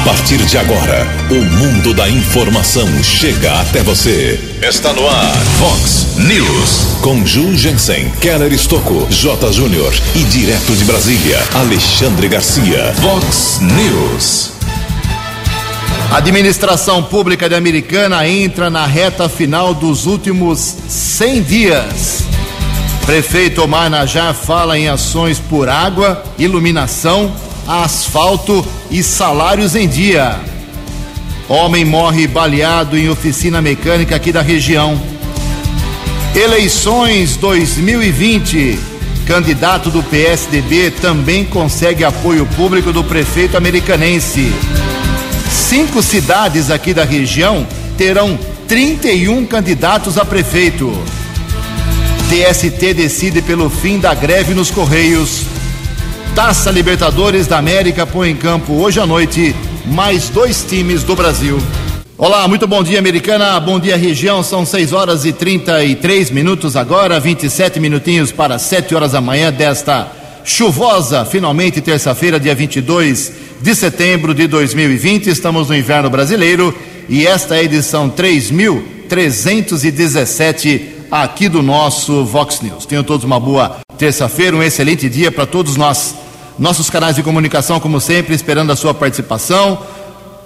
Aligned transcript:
A 0.00 0.02
partir 0.02 0.38
de 0.38 0.56
agora, 0.56 1.06
o 1.30 1.34
mundo 1.34 1.92
da 1.92 2.08
informação 2.08 2.88
chega 3.04 3.60
até 3.60 3.82
você. 3.82 4.40
Está 4.62 4.94
no 4.94 5.06
ar, 5.06 5.36
Fox 5.58 6.16
News. 6.16 6.98
Com 7.02 7.24
Ju 7.26 7.54
Jensen, 7.54 8.10
Keller 8.18 8.50
Estocco, 8.50 9.06
J. 9.10 9.52
Júnior 9.52 9.92
e 10.14 10.24
direto 10.24 10.74
de 10.74 10.84
Brasília, 10.86 11.38
Alexandre 11.52 12.28
Garcia. 12.28 12.94
Fox 12.94 13.60
News. 13.60 14.52
A 16.10 16.16
administração 16.16 17.02
pública 17.02 17.46
de 17.46 17.54
Americana 17.54 18.26
entra 18.26 18.70
na 18.70 18.86
reta 18.86 19.28
final 19.28 19.74
dos 19.74 20.06
últimos 20.06 20.76
100 20.88 21.42
dias. 21.42 22.24
Prefeito 23.04 23.62
Omar 23.62 23.90
Najar 23.90 24.32
fala 24.32 24.78
em 24.78 24.88
ações 24.88 25.38
por 25.38 25.68
água, 25.68 26.24
iluminação, 26.38 27.30
asfalto 27.70 28.66
e 28.90 29.02
salários 29.02 29.76
em 29.76 29.86
dia. 29.86 30.40
Homem 31.48 31.84
morre 31.84 32.26
baleado 32.26 32.98
em 32.98 33.08
oficina 33.08 33.62
mecânica 33.62 34.16
aqui 34.16 34.32
da 34.32 34.42
região. 34.42 35.00
Eleições 36.34 37.36
2020. 37.36 38.78
Candidato 39.26 39.90
do 39.90 40.02
PSDB 40.02 40.90
também 40.90 41.44
consegue 41.44 42.04
apoio 42.04 42.44
público 42.56 42.92
do 42.92 43.04
prefeito 43.04 43.56
americanense. 43.56 44.52
Cinco 45.48 46.02
cidades 46.02 46.70
aqui 46.70 46.92
da 46.92 47.04
região 47.04 47.66
terão 47.96 48.36
31 48.66 49.46
candidatos 49.46 50.18
a 50.18 50.24
prefeito. 50.24 50.92
TST 52.28 52.94
decide 52.94 53.40
pelo 53.42 53.70
fim 53.70 54.00
da 54.00 54.14
greve 54.14 54.54
nos 54.54 54.70
Correios. 54.70 55.59
Taça 56.34 56.70
Libertadores 56.70 57.46
da 57.48 57.58
América 57.58 58.06
põe 58.06 58.30
em 58.30 58.36
campo 58.36 58.74
hoje 58.74 59.00
à 59.00 59.06
noite 59.06 59.54
mais 59.84 60.28
dois 60.28 60.62
times 60.62 61.02
do 61.02 61.16
Brasil. 61.16 61.58
Olá, 62.16 62.46
muito 62.46 62.68
bom 62.68 62.84
dia, 62.84 63.00
americana. 63.00 63.58
Bom 63.58 63.80
dia, 63.80 63.96
região. 63.96 64.40
São 64.42 64.64
6 64.64 64.92
horas 64.92 65.24
e 65.24 65.32
33 65.32 66.30
minutos 66.30 66.76
agora, 66.76 67.18
27 67.18 67.80
minutinhos 67.80 68.30
para 68.30 68.58
7 68.58 68.94
horas 68.94 69.10
da 69.12 69.20
manhã 69.20 69.52
desta 69.52 70.06
chuvosa, 70.44 71.24
finalmente 71.24 71.80
terça-feira, 71.80 72.38
dia 72.38 72.54
22 72.54 73.32
de 73.60 73.74
setembro 73.74 74.32
de 74.32 74.46
2020. 74.46 75.28
Estamos 75.28 75.68
no 75.68 75.76
inverno 75.76 76.08
brasileiro 76.08 76.72
e 77.08 77.26
esta 77.26 77.56
é 77.56 77.58
a 77.58 77.64
edição 77.64 78.08
3317 78.08 80.90
aqui 81.10 81.48
do 81.48 81.60
nosso 81.60 82.24
Vox 82.24 82.60
News. 82.60 82.86
Tenham 82.86 83.02
todos 83.02 83.24
uma 83.24 83.40
boa 83.40 83.80
terça-feira, 84.00 84.56
um 84.56 84.62
excelente 84.62 85.10
dia 85.10 85.30
para 85.30 85.44
todos 85.44 85.76
nós. 85.76 86.14
Nossos 86.58 86.88
canais 86.88 87.16
de 87.16 87.22
comunicação, 87.22 87.78
como 87.78 88.00
sempre, 88.00 88.34
esperando 88.34 88.72
a 88.72 88.76
sua 88.76 88.94
participação. 88.94 89.78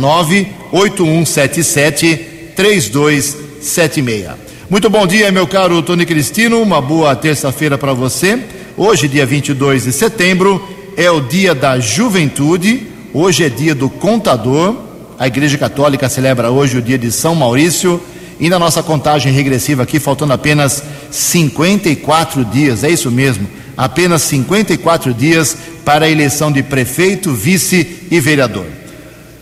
981773276. 2.56 4.30
Muito 4.68 4.88
bom 4.88 5.04
dia, 5.06 5.32
meu 5.32 5.48
caro 5.48 5.82
Tony 5.82 6.06
Cristino, 6.06 6.62
uma 6.62 6.80
boa 6.80 7.16
terça-feira 7.16 7.76
para 7.76 7.92
você. 7.92 8.38
Hoje, 8.76 9.08
dia 9.08 9.26
22 9.26 9.82
de 9.84 9.92
setembro, 9.92 10.62
é 10.96 11.10
o 11.10 11.20
dia 11.20 11.52
da 11.54 11.80
juventude, 11.80 12.86
hoje 13.12 13.44
é 13.44 13.48
dia 13.48 13.74
do 13.74 13.90
contador. 13.90 14.76
A 15.18 15.26
Igreja 15.26 15.58
Católica 15.58 16.08
celebra 16.08 16.50
hoje 16.50 16.78
o 16.78 16.82
dia 16.82 16.96
de 16.96 17.10
São 17.10 17.34
Maurício. 17.34 18.00
E 18.40 18.48
na 18.48 18.58
nossa 18.58 18.82
contagem 18.82 19.32
regressiva 19.32 19.82
aqui, 19.82 20.00
faltando 20.00 20.32
apenas 20.32 20.82
54 21.10 22.44
dias, 22.46 22.82
é 22.82 22.90
isso 22.90 23.10
mesmo, 23.10 23.46
apenas 23.76 24.22
54 24.22 25.12
dias 25.12 25.56
para 25.84 26.06
a 26.06 26.10
eleição 26.10 26.50
de 26.50 26.62
prefeito, 26.62 27.32
vice 27.32 28.06
e 28.10 28.18
vereador. 28.18 28.66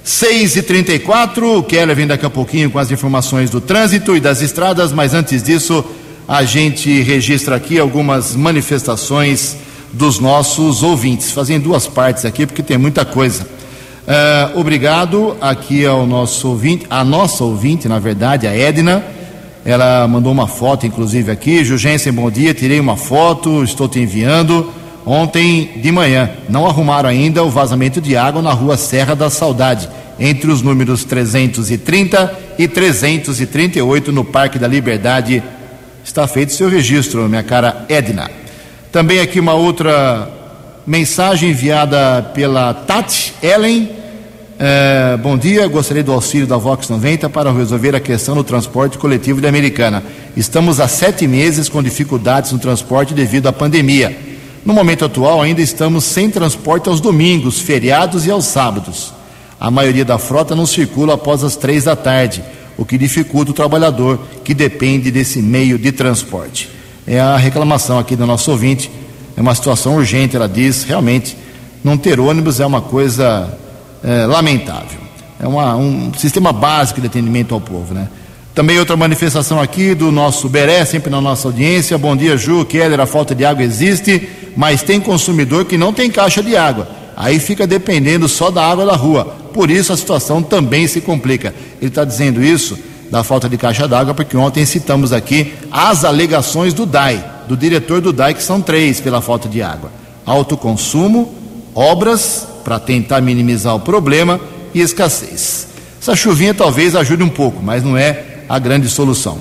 6 0.03 0.57
e 0.57 0.63
34 0.63 1.59
o 1.59 1.63
Keller 1.63 1.95
vem 1.95 2.07
daqui 2.07 2.27
a 2.27 2.31
pouquinho 2.31 2.71
com 2.71 2.79
as 2.79 2.91
informações 2.91 3.51
do 3.51 3.61
trânsito 3.61 4.17
e 4.17 4.21
das 4.21 4.41
estradas, 4.41 4.91
mas 4.91 5.15
antes 5.15 5.43
disso, 5.43 5.85
a 6.27 6.45
gente 6.45 7.03
registra 7.03 7.55
aqui 7.57 7.79
algumas 7.79 8.35
manifestações 8.35 9.57
dos 9.93 10.19
nossos 10.19 10.83
ouvintes. 10.83 11.31
Fazem 11.31 11.61
duas 11.61 11.87
partes 11.87 12.25
aqui, 12.25 12.47
porque 12.47 12.63
tem 12.63 12.79
muita 12.79 13.05
coisa. 13.05 13.47
Uh, 14.09 14.59
obrigado 14.59 15.37
aqui 15.39 15.85
ao 15.85 16.07
nosso 16.07 16.49
ouvinte, 16.49 16.87
a 16.89 17.05
nossa 17.05 17.45
ouvinte, 17.45 17.87
na 17.87 17.99
verdade, 17.99 18.47
a 18.47 18.57
Edna. 18.57 19.05
Ela 19.67 20.09
mandou 20.09 20.33
uma 20.33 20.47
foto, 20.47 20.87
inclusive, 20.87 21.31
aqui. 21.31 21.63
Jugensen, 21.63 22.11
bom 22.11 22.31
dia. 22.31 22.55
Tirei 22.55 22.81
uma 22.81 22.97
foto, 22.97 23.63
estou 23.63 23.87
te 23.87 24.01
enviando. 24.01 24.73
Ontem 25.05 25.73
de 25.83 25.93
manhã, 25.93 26.31
não 26.49 26.67
arrumaram 26.67 27.07
ainda 27.07 27.45
o 27.45 27.51
vazamento 27.51 28.01
de 28.01 28.17
água 28.17 28.41
na 28.41 28.51
rua 28.51 28.79
Serra 28.79 29.15
da 29.15 29.29
Saudade, 29.29 29.91
entre 30.19 30.51
os 30.51 30.63
números 30.63 31.05
330 31.05 32.35
e 32.59 32.67
338 32.67 34.11
no 34.11 34.25
Parque 34.25 34.59
da 34.59 34.67
Liberdade. 34.67 35.43
Está 36.03 36.27
feito 36.27 36.55
seu 36.55 36.71
registro, 36.71 37.29
minha 37.29 37.43
cara 37.43 37.85
Edna. 37.91 38.31
Também 38.91 39.21
aqui 39.21 39.39
uma 39.39 39.53
outra 39.53 40.31
mensagem 40.87 41.51
enviada 41.51 42.23
pela 42.35 42.73
Tati 42.73 43.35
Ellen 43.43 43.98
é, 44.59 45.17
bom 45.17 45.39
dia, 45.39 45.69
gostaria 45.69 46.03
do 46.03 46.13
auxílio 46.13 46.47
da 46.47 46.57
Vox 46.57 46.89
90 46.89 47.31
para 47.31 47.53
resolver 47.53 47.95
a 47.95 48.01
questão 48.01 48.35
do 48.35 48.43
transporte 48.43 48.99
coletivo 48.99 49.41
de 49.41 49.47
Americana. 49.47 50.03
Estamos 50.37 50.81
há 50.81 50.89
sete 50.89 51.29
meses 51.29 51.69
com 51.69 51.81
dificuldades 51.81 52.51
no 52.51 52.59
transporte 52.59 53.15
devido 53.15 53.47
à 53.47 53.53
pandemia. 53.53 54.19
No 54.65 54.75
momento 54.75 55.05
atual, 55.05 55.41
ainda 55.41 55.61
estamos 55.61 56.03
sem 56.05 56.29
transporte 56.29 56.89
aos 56.89 57.01
domingos, 57.01 57.61
feriados 57.61 58.27
e 58.27 58.31
aos 58.33 58.47
sábados. 58.47 59.13
A 59.61 59.71
maioria 59.71 60.05
da 60.05 60.19
frota 60.19 60.57
não 60.57 60.67
circula 60.67 61.15
após 61.15 61.45
as 61.45 61.55
três 61.55 61.85
da 61.85 61.95
tarde, 61.95 62.43
o 62.77 62.85
que 62.85 62.99
dificulta 62.99 63.53
o 63.53 63.55
trabalhador 63.55 64.19
que 64.43 64.55
depende 64.55 65.11
desse 65.13 65.41
meio 65.41 65.79
de 65.79 65.93
transporte. 65.93 66.69
É 67.07 67.21
a 67.21 67.37
reclamação 67.37 67.97
aqui 67.97 68.17
do 68.17 68.27
nosso 68.27 68.51
ouvinte. 68.51 68.91
É 69.37 69.41
uma 69.41 69.55
situação 69.55 69.95
urgente, 69.95 70.35
ela 70.35 70.49
diz, 70.49 70.83
realmente, 70.83 71.37
não 71.85 71.97
ter 71.97 72.19
ônibus 72.19 72.59
é 72.59 72.67
uma 72.67 72.83
coisa 72.83 73.57
é, 74.03 74.27
lamentável. 74.27 74.99
É 75.41 75.47
uma, 75.47 75.77
um 75.77 76.13
sistema 76.15 76.53
básico 76.53 77.01
de 77.01 77.07
atendimento 77.07 77.55
ao 77.55 77.61
povo, 77.61 77.95
né? 77.95 78.09
Também 78.55 78.77
outra 78.79 78.97
manifestação 78.97 79.61
aqui 79.61 79.95
do 79.95 80.11
nosso 80.11 80.49
Beré, 80.49 80.85
sempre 80.85 81.11
na 81.11 81.21
nossa 81.21 81.47
audiência. 81.47 81.97
Bom 81.97 82.17
dia, 82.17 82.37
Ju, 82.37 82.65
Keller, 82.65 82.99
a 82.99 83.07
falta 83.07 83.33
de 83.33 83.45
água 83.45 83.63
existe, 83.63 84.29
mas 84.57 84.83
tem 84.83 85.01
consumidor 85.01 85.65
que 85.65 85.79
não 85.79 85.93
tem 85.93 86.11
caixa 86.11 86.43
de 86.43 86.57
água. 86.57 86.89
Aí 87.17 87.39
fica 87.39 87.69
dependendo 87.69 88.29
só 88.29 88.51
da 88.51 88.65
água 88.65 88.85
da 88.85 88.97
rua. 88.97 89.37
Por 89.55 89.71
isso 89.71 89.93
a 89.93 89.97
situação 89.97 90.43
também 90.43 90.89
se 90.89 91.01
complica. 91.01 91.55
Ele 91.81 91.89
está 91.89 92.05
dizendo 92.05 92.43
isso 92.43 92.77
da 93.13 93.23
falta 93.23 93.49
de 93.49 93.57
caixa 93.57 93.87
d'água, 93.87 94.13
porque 94.13 94.37
ontem 94.37 94.67
citamos 94.67 95.13
aqui 95.13 95.55
as 95.71 96.05
alegações 96.05 96.75
do 96.75 96.85
DAI, 96.85 97.25
do 97.47 97.57
diretor 97.57 98.01
do 98.01 98.13
DAI, 98.13 98.35
que 98.35 98.43
são 98.43 98.61
três 98.61 99.01
pela 99.01 99.21
falta 99.21 99.49
de 99.49 99.63
água: 99.63 99.93
alto 100.27 100.57
consumo, 100.57 101.33
obras 101.77 102.48
para 102.69 102.79
tentar 102.79 103.23
minimizar 103.23 103.75
o 103.75 103.81
problema 103.81 104.39
e 104.75 104.83
escassez. 104.83 105.69
Essa 105.99 106.15
chuvinha 106.15 106.53
talvez 106.53 106.95
ajude 106.95 107.23
um 107.23 107.29
pouco, 107.31 107.63
mas 107.63 107.83
não 107.83 107.97
é 107.97 108.43
a 108.47 108.59
grande 108.59 108.91
solução. 108.91 109.39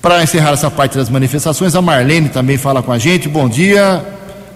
Para 0.00 0.22
encerrar 0.22 0.52
essa 0.52 0.70
parte 0.70 0.96
das 0.96 1.10
manifestações, 1.10 1.74
a 1.74 1.82
Marlene 1.82 2.30
também 2.30 2.56
fala 2.56 2.82
com 2.82 2.90
a 2.90 2.98
gente. 2.98 3.28
Bom 3.28 3.46
dia. 3.46 4.02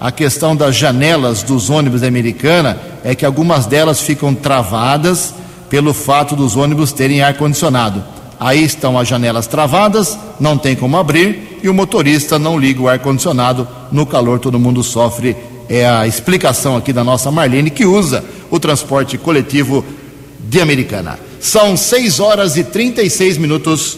A 0.00 0.10
questão 0.10 0.56
das 0.56 0.75
janelas 0.75 1.43
dos 1.43 1.69
ônibus 1.69 2.00
da 2.00 2.08
Americana 2.08 2.78
é 3.04 3.14
que 3.14 3.26
algumas 3.26 3.66
delas 3.66 4.00
ficam 4.00 4.34
travadas 4.34 5.34
pelo 5.69 5.93
fato 5.93 6.34
dos 6.34 6.56
ônibus 6.56 6.90
terem 6.90 7.20
ar-condicionado. 7.20 8.02
Aí 8.40 8.64
estão 8.64 8.98
as 8.98 9.06
janelas 9.06 9.46
travadas, 9.46 10.19
não 10.40 10.56
tem 10.56 10.75
como 10.75 10.96
abrir 10.96 11.60
e 11.62 11.69
o 11.69 11.75
motorista 11.75 12.38
não 12.38 12.58
liga 12.58 12.81
o 12.81 12.88
ar-condicionado. 12.88 13.69
No 13.93 14.06
calor, 14.06 14.38
todo 14.38 14.58
mundo 14.58 14.82
sofre 14.82 15.37
é 15.72 15.88
a 15.88 16.06
explicação 16.06 16.76
aqui 16.76 16.92
da 16.92 17.02
nossa 17.02 17.30
Marlene, 17.30 17.70
que 17.70 17.86
usa 17.86 18.22
o 18.50 18.60
transporte 18.60 19.16
coletivo 19.16 19.82
de 20.38 20.60
Americana. 20.60 21.19
São 21.40 21.78
6 21.78 22.20
horas 22.20 22.58
e 22.58 22.64
36 22.64 23.38
minutos. 23.38 23.96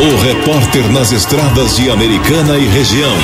O 0.00 0.20
repórter 0.20 0.90
nas 0.90 1.12
estradas 1.12 1.76
de 1.76 1.88
Americana 1.88 2.58
e 2.58 2.66
região, 2.66 3.16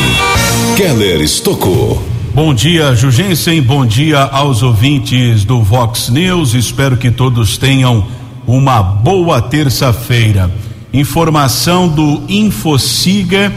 Keller 0.76 1.20
Estocou. 1.20 2.00
Bom 2.32 2.55
dia, 2.55 2.94
Jugensen. 2.94 3.61
Bom 3.61 3.85
dia 3.85 4.20
aos 4.20 4.62
ouvintes 4.62 5.44
do 5.44 5.61
Vox 5.61 6.08
News. 6.08 6.55
Espero 6.55 6.97
que 6.97 7.11
todos 7.11 7.58
tenham 7.58 8.06
uma 8.47 8.81
boa 8.81 9.43
terça-feira. 9.43 10.49
Informação 10.93 11.88
do 11.88 12.23
Infociga, 12.29 13.52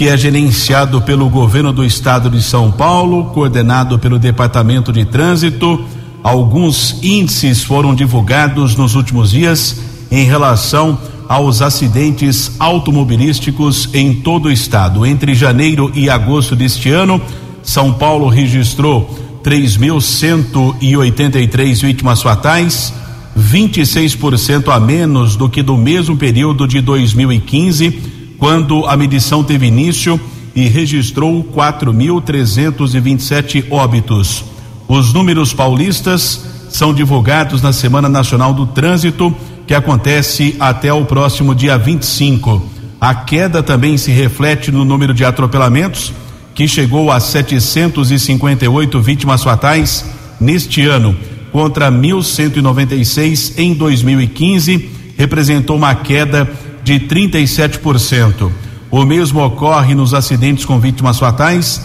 que 0.00 0.08
é 0.08 0.16
gerenciado 0.16 1.02
pelo 1.02 1.28
governo 1.28 1.74
do 1.74 1.84
estado 1.84 2.30
de 2.30 2.42
São 2.42 2.72
Paulo, 2.72 3.26
coordenado 3.34 3.98
pelo 3.98 4.18
Departamento 4.18 4.94
de 4.94 5.04
Trânsito. 5.04 5.84
Alguns 6.22 6.96
índices 7.02 7.62
foram 7.62 7.94
divulgados 7.94 8.74
nos 8.76 8.94
últimos 8.94 9.30
dias 9.30 9.78
em 10.10 10.24
relação 10.24 10.98
aos 11.28 11.60
acidentes 11.60 12.52
automobilísticos 12.58 13.90
em 13.92 14.14
todo 14.14 14.46
o 14.46 14.50
estado. 14.50 15.04
Entre 15.04 15.34
janeiro 15.34 15.92
e 15.94 16.08
agosto 16.08 16.56
deste 16.56 16.88
ano, 16.88 17.20
São 17.62 17.92
Paulo 17.92 18.30
registrou 18.30 19.18
3.183 19.44 21.82
vítimas 21.82 22.22
fatais, 22.22 22.94
26% 23.38 24.74
a 24.74 24.80
menos 24.80 25.36
do 25.36 25.46
que 25.46 25.62
do 25.62 25.76
mesmo 25.76 26.16
período 26.16 26.66
de 26.66 26.80
2015, 26.80 28.09
quando 28.40 28.84
a 28.86 28.96
medição 28.96 29.44
teve 29.44 29.66
início 29.66 30.18
e 30.56 30.66
registrou 30.66 31.44
4.327 31.44 33.66
óbitos. 33.70 34.42
Os 34.88 35.12
números 35.12 35.52
paulistas 35.52 36.42
são 36.70 36.94
divulgados 36.94 37.62
na 37.62 37.72
Semana 37.72 38.08
Nacional 38.08 38.52
do 38.54 38.66
Trânsito, 38.66 39.36
que 39.66 39.74
acontece 39.74 40.56
até 40.58 40.90
o 40.92 41.04
próximo 41.04 41.54
dia 41.54 41.76
25. 41.76 42.64
A 42.98 43.14
queda 43.14 43.62
também 43.62 43.98
se 43.98 44.10
reflete 44.10 44.72
no 44.72 44.86
número 44.86 45.12
de 45.12 45.22
atropelamentos, 45.24 46.10
que 46.54 46.66
chegou 46.66 47.12
a 47.12 47.20
758 47.20 49.00
vítimas 49.00 49.44
fatais 49.44 50.06
neste 50.40 50.86
ano, 50.86 51.14
contra 51.52 51.92
1.196 51.92 53.58
em 53.58 53.74
2015, 53.74 54.88
representou 55.18 55.76
uma 55.76 55.94
queda 55.94 56.44
de 56.44 56.69
37%. 56.98 58.50
O 58.90 59.04
mesmo 59.04 59.44
ocorre 59.44 59.94
nos 59.94 60.12
acidentes 60.14 60.64
com 60.64 60.80
vítimas 60.80 61.18
fatais, 61.18 61.80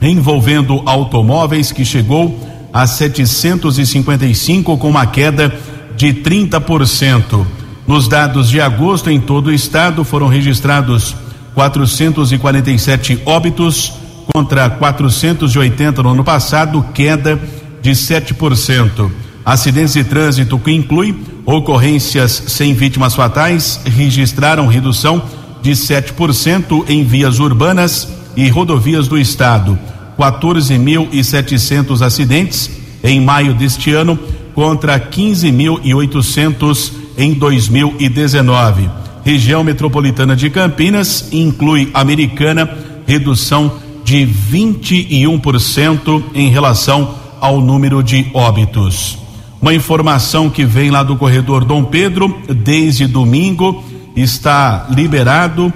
envolvendo 0.00 0.82
automóveis, 0.86 1.70
que 1.70 1.84
chegou 1.84 2.50
a 2.72 2.86
755, 2.86 4.76
com 4.76 4.88
uma 4.88 5.06
queda 5.06 5.54
de 5.96 6.14
30%. 6.14 7.46
Nos 7.86 8.08
dados 8.08 8.48
de 8.48 8.60
agosto, 8.60 9.10
em 9.10 9.20
todo 9.20 9.48
o 9.48 9.52
estado, 9.52 10.02
foram 10.02 10.26
registrados 10.26 11.14
447 11.54 13.20
óbitos 13.26 13.92
contra 14.32 14.70
480 14.70 16.02
no 16.02 16.10
ano 16.10 16.24
passado, 16.24 16.84
queda 16.94 17.38
de 17.80 17.90
7%. 17.90 19.10
Acidentes 19.44 19.94
de 19.94 20.04
trânsito 20.04 20.58
que 20.58 20.70
inclui 20.72 21.14
ocorrências 21.44 22.44
sem 22.48 22.74
vítimas 22.74 23.14
fatais 23.14 23.80
registraram 23.84 24.66
redução 24.66 25.22
de 25.60 25.72
7% 25.72 26.84
em 26.88 27.04
vias 27.04 27.38
urbanas 27.38 28.08
e 28.36 28.48
rodovias 28.48 29.06
do 29.08 29.18
estado. 29.18 29.78
14.700 30.18 32.02
acidentes 32.02 32.70
em 33.02 33.20
maio 33.20 33.54
deste 33.54 33.92
ano 33.92 34.18
contra 34.54 34.98
15.800 34.98 36.92
em 37.16 37.34
2019. 37.34 38.90
Região 39.24 39.62
metropolitana 39.62 40.34
de 40.34 40.50
Campinas 40.50 41.28
inclui 41.32 41.90
Americana, 41.94 42.68
redução 43.06 43.72
de 44.04 44.26
21% 44.26 46.22
em 46.34 46.50
relação 46.50 47.14
ao 47.40 47.60
número 47.60 48.02
de 48.02 48.26
óbitos. 48.34 49.21
Uma 49.62 49.72
informação 49.72 50.50
que 50.50 50.64
vem 50.64 50.90
lá 50.90 51.04
do 51.04 51.14
corredor 51.14 51.64
Dom 51.64 51.84
Pedro, 51.84 52.36
desde 52.48 53.06
domingo 53.06 53.84
está 54.16 54.88
liberado 54.90 55.72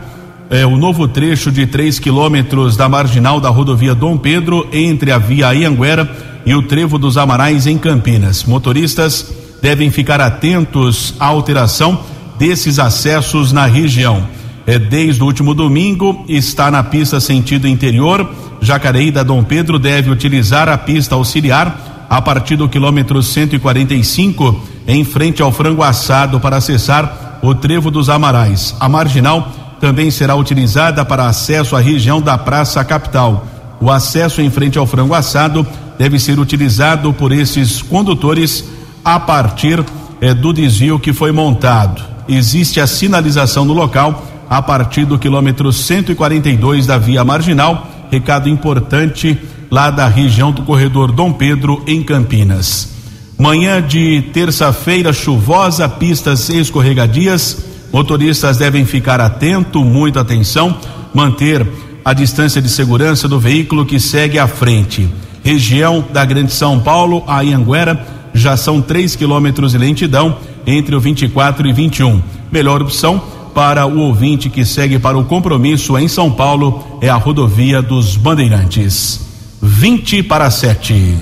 é, 0.51 0.67
o 0.67 0.77
novo 0.77 1.07
trecho 1.07 1.53
de 1.53 1.69
3 1.69 2.01
quilômetros 2.01 2.77
da 2.77 2.89
marginal 2.89 3.41
da 3.41 3.49
rodovia 3.49 3.95
Dom 3.95 4.19
Pedro 4.19 4.67
entre 4.73 5.13
a 5.13 5.19
via 5.19 5.55
Ianguera 5.55 6.11
e 6.45 6.53
o 6.53 6.63
Trevo 6.63 6.99
dos 6.99 7.17
Amarais 7.17 7.69
em 7.69 7.79
Campinas. 7.79 8.43
Motoristas 8.43 9.33
devem 9.63 9.89
ficar 9.89 10.21
atentos 10.21 11.15
à 11.21 11.27
alteração 11.27 12.01
desses 12.37 12.81
acessos 12.81 13.53
na 13.53 13.67
região. 13.67 14.27
É, 14.67 14.81
desde 14.81 15.23
o 15.23 15.27
último 15.27 15.55
domingo 15.55 16.25
está 16.29 16.73
na 16.73 16.83
pista 16.83 17.21
sentido 17.21 17.69
interior. 17.69 18.29
Jacareí 18.61 19.13
da 19.13 19.23
Dom 19.23 19.45
Pedro 19.45 19.79
deve 19.79 20.11
utilizar 20.11 20.69
a 20.69 20.77
pista 20.77 21.15
auxiliar 21.15 21.86
a 22.09 22.23
partir 22.23 22.57
do 22.57 22.69
quilômetro 22.69 23.23
145 23.23 24.63
em 24.87 25.05
frente 25.05 25.43
ao 25.43 25.53
frango 25.53 25.83
assado 25.83 26.39
para 26.39 26.57
acessar 26.57 27.39
o 27.43 27.55
Trevo 27.55 27.91
dos 27.91 28.09
Amarais. 28.09 28.75
A 28.79 28.89
marginal 28.89 29.53
também 29.81 30.11
será 30.11 30.35
utilizada 30.35 31.05
para 31.05 31.27
acesso 31.27 31.77
à 31.77 31.81
região 31.81 32.21
da 32.21 32.39
Praça 32.39 32.85
Capital. 32.85 33.47
O 33.81 33.91
acesso 33.91 34.41
em 34.41 34.51
frente 34.51 34.79
ao 34.79 34.87
frango 34.87 35.15
assado 35.15 35.67
deve 35.99 36.19
ser 36.19 36.39
utilizado 36.39 37.13
por 37.13 37.33
esses 37.33 37.83
condutores 37.83 38.65
a 39.05 39.21
partir 39.21 39.85
eh, 40.21 40.35
do 40.35 40.53
desvio 40.53 40.99
que 40.99 41.13
foi 41.13 41.33
montado. 41.33 42.03
Existe 42.29 42.81
a 42.81 42.87
sinalização 42.87 43.65
no 43.65 43.73
local 43.73 44.25
a 44.49 44.63
partir 44.63 45.05
do 45.05 45.19
quilômetro 45.19 45.73
142 45.73 46.87
da 46.87 46.99
via 46.99 47.25
marginal. 47.25 47.87
Recado 48.11 48.49
importante 48.49 49.39
lá 49.71 49.91
da 49.91 50.07
região 50.09 50.53
do 50.53 50.63
corredor 50.63 51.13
Dom 51.13 51.33
Pedro, 51.33 51.83
em 51.87 52.03
Campinas. 52.03 52.95
Manhã 53.39 53.83
de 53.83 54.23
terça-feira 54.33 55.13
chuvosa, 55.13 55.89
pistas 55.89 56.49
escorregadias 56.49 57.67
Motoristas 57.93 58.59
devem 58.59 58.85
ficar 58.85 59.21
atento, 59.21 59.83
muita 59.83 60.21
atenção, 60.21 60.77
manter 61.15 61.67
a 62.05 62.13
distância 62.13 62.61
de 62.61 62.69
segurança 62.69 63.29
do 63.29 63.41
veículo 63.41 63.87
que 63.87 63.99
segue 63.99 64.39
à 64.39 64.47
frente. 64.47 65.09
Região 65.43 66.05
da 66.13 66.25
Grande 66.25 66.53
São 66.53 66.79
Paulo, 66.81 67.25
a 67.27 67.41
Ianguera, 67.43 68.07
já 68.35 68.57
são 68.57 68.83
3 68.83 69.17
quilômetros 69.17 69.73
de 69.73 69.79
lentidão 69.79 70.37
entre 70.67 70.95
o 70.95 71.01
24 71.01 71.67
e 71.67 71.73
21. 71.73 72.21
Melhor 72.53 72.83
opção 72.83 73.23
para 73.57 73.87
o 73.87 74.01
ouvinte 74.01 74.51
que 74.51 74.67
segue 74.67 74.99
para 74.99 75.17
o 75.17 75.25
compromisso 75.25 75.97
em 75.97 76.09
São 76.09 76.31
Paulo 76.31 76.99
é 77.01 77.09
a 77.09 77.15
rodovia 77.15 77.81
dos 77.81 78.15
Bandeirantes. 78.15 79.19
20 79.63 80.25
para 80.25 80.51
7. 80.51 81.17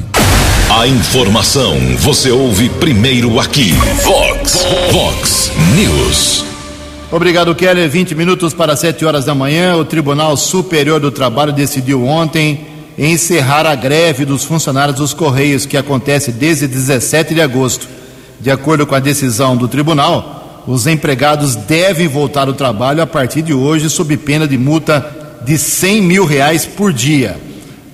A 0.69 0.89
informação 0.89 1.77
você 2.01 2.33
ouve 2.33 2.69
primeiro 2.71 3.39
aqui. 3.39 3.71
Vox, 4.03 4.67
Vox 4.91 5.53
News. 5.77 6.45
Obrigado, 7.13 7.55
Keller. 7.55 7.89
20 7.89 8.17
minutos 8.17 8.53
para 8.53 8.75
7 8.75 9.05
horas 9.05 9.25
da 9.25 9.33
manhã. 9.33 9.77
O 9.77 9.85
Tribunal 9.85 10.37
Superior 10.37 10.99
do 10.99 11.13
Trabalho 11.13 11.53
decidiu 11.53 12.05
ontem 12.05 12.67
encerrar 12.99 13.65
a 13.65 13.77
greve 13.77 14.25
dos 14.25 14.43
funcionários 14.43 14.97
dos 14.97 15.15
Correios, 15.15 15.67
que 15.67 15.77
acontece 15.77 16.33
desde 16.33 16.67
17 16.67 17.33
de 17.33 17.41
agosto. 17.41 17.87
De 18.41 18.51
acordo 18.51 18.85
com 18.89 18.97
a 18.97 18.99
decisão 18.99 19.57
do 19.57 19.69
tribunal, 19.69 20.44
os 20.67 20.87
empregados 20.87 21.55
devem 21.57 22.09
voltar 22.09 22.49
ao 22.49 22.55
trabalho 22.55 23.03
a 23.03 23.07
partir 23.07 23.43
de 23.43 23.53
hoje, 23.53 23.91
sob 23.91 24.17
pena 24.17 24.47
de 24.47 24.57
multa 24.57 25.05
de 25.45 25.59
100 25.59 26.03
mil 26.03 26.25
reais 26.25 26.65
por 26.65 26.93
dia. 26.93 27.39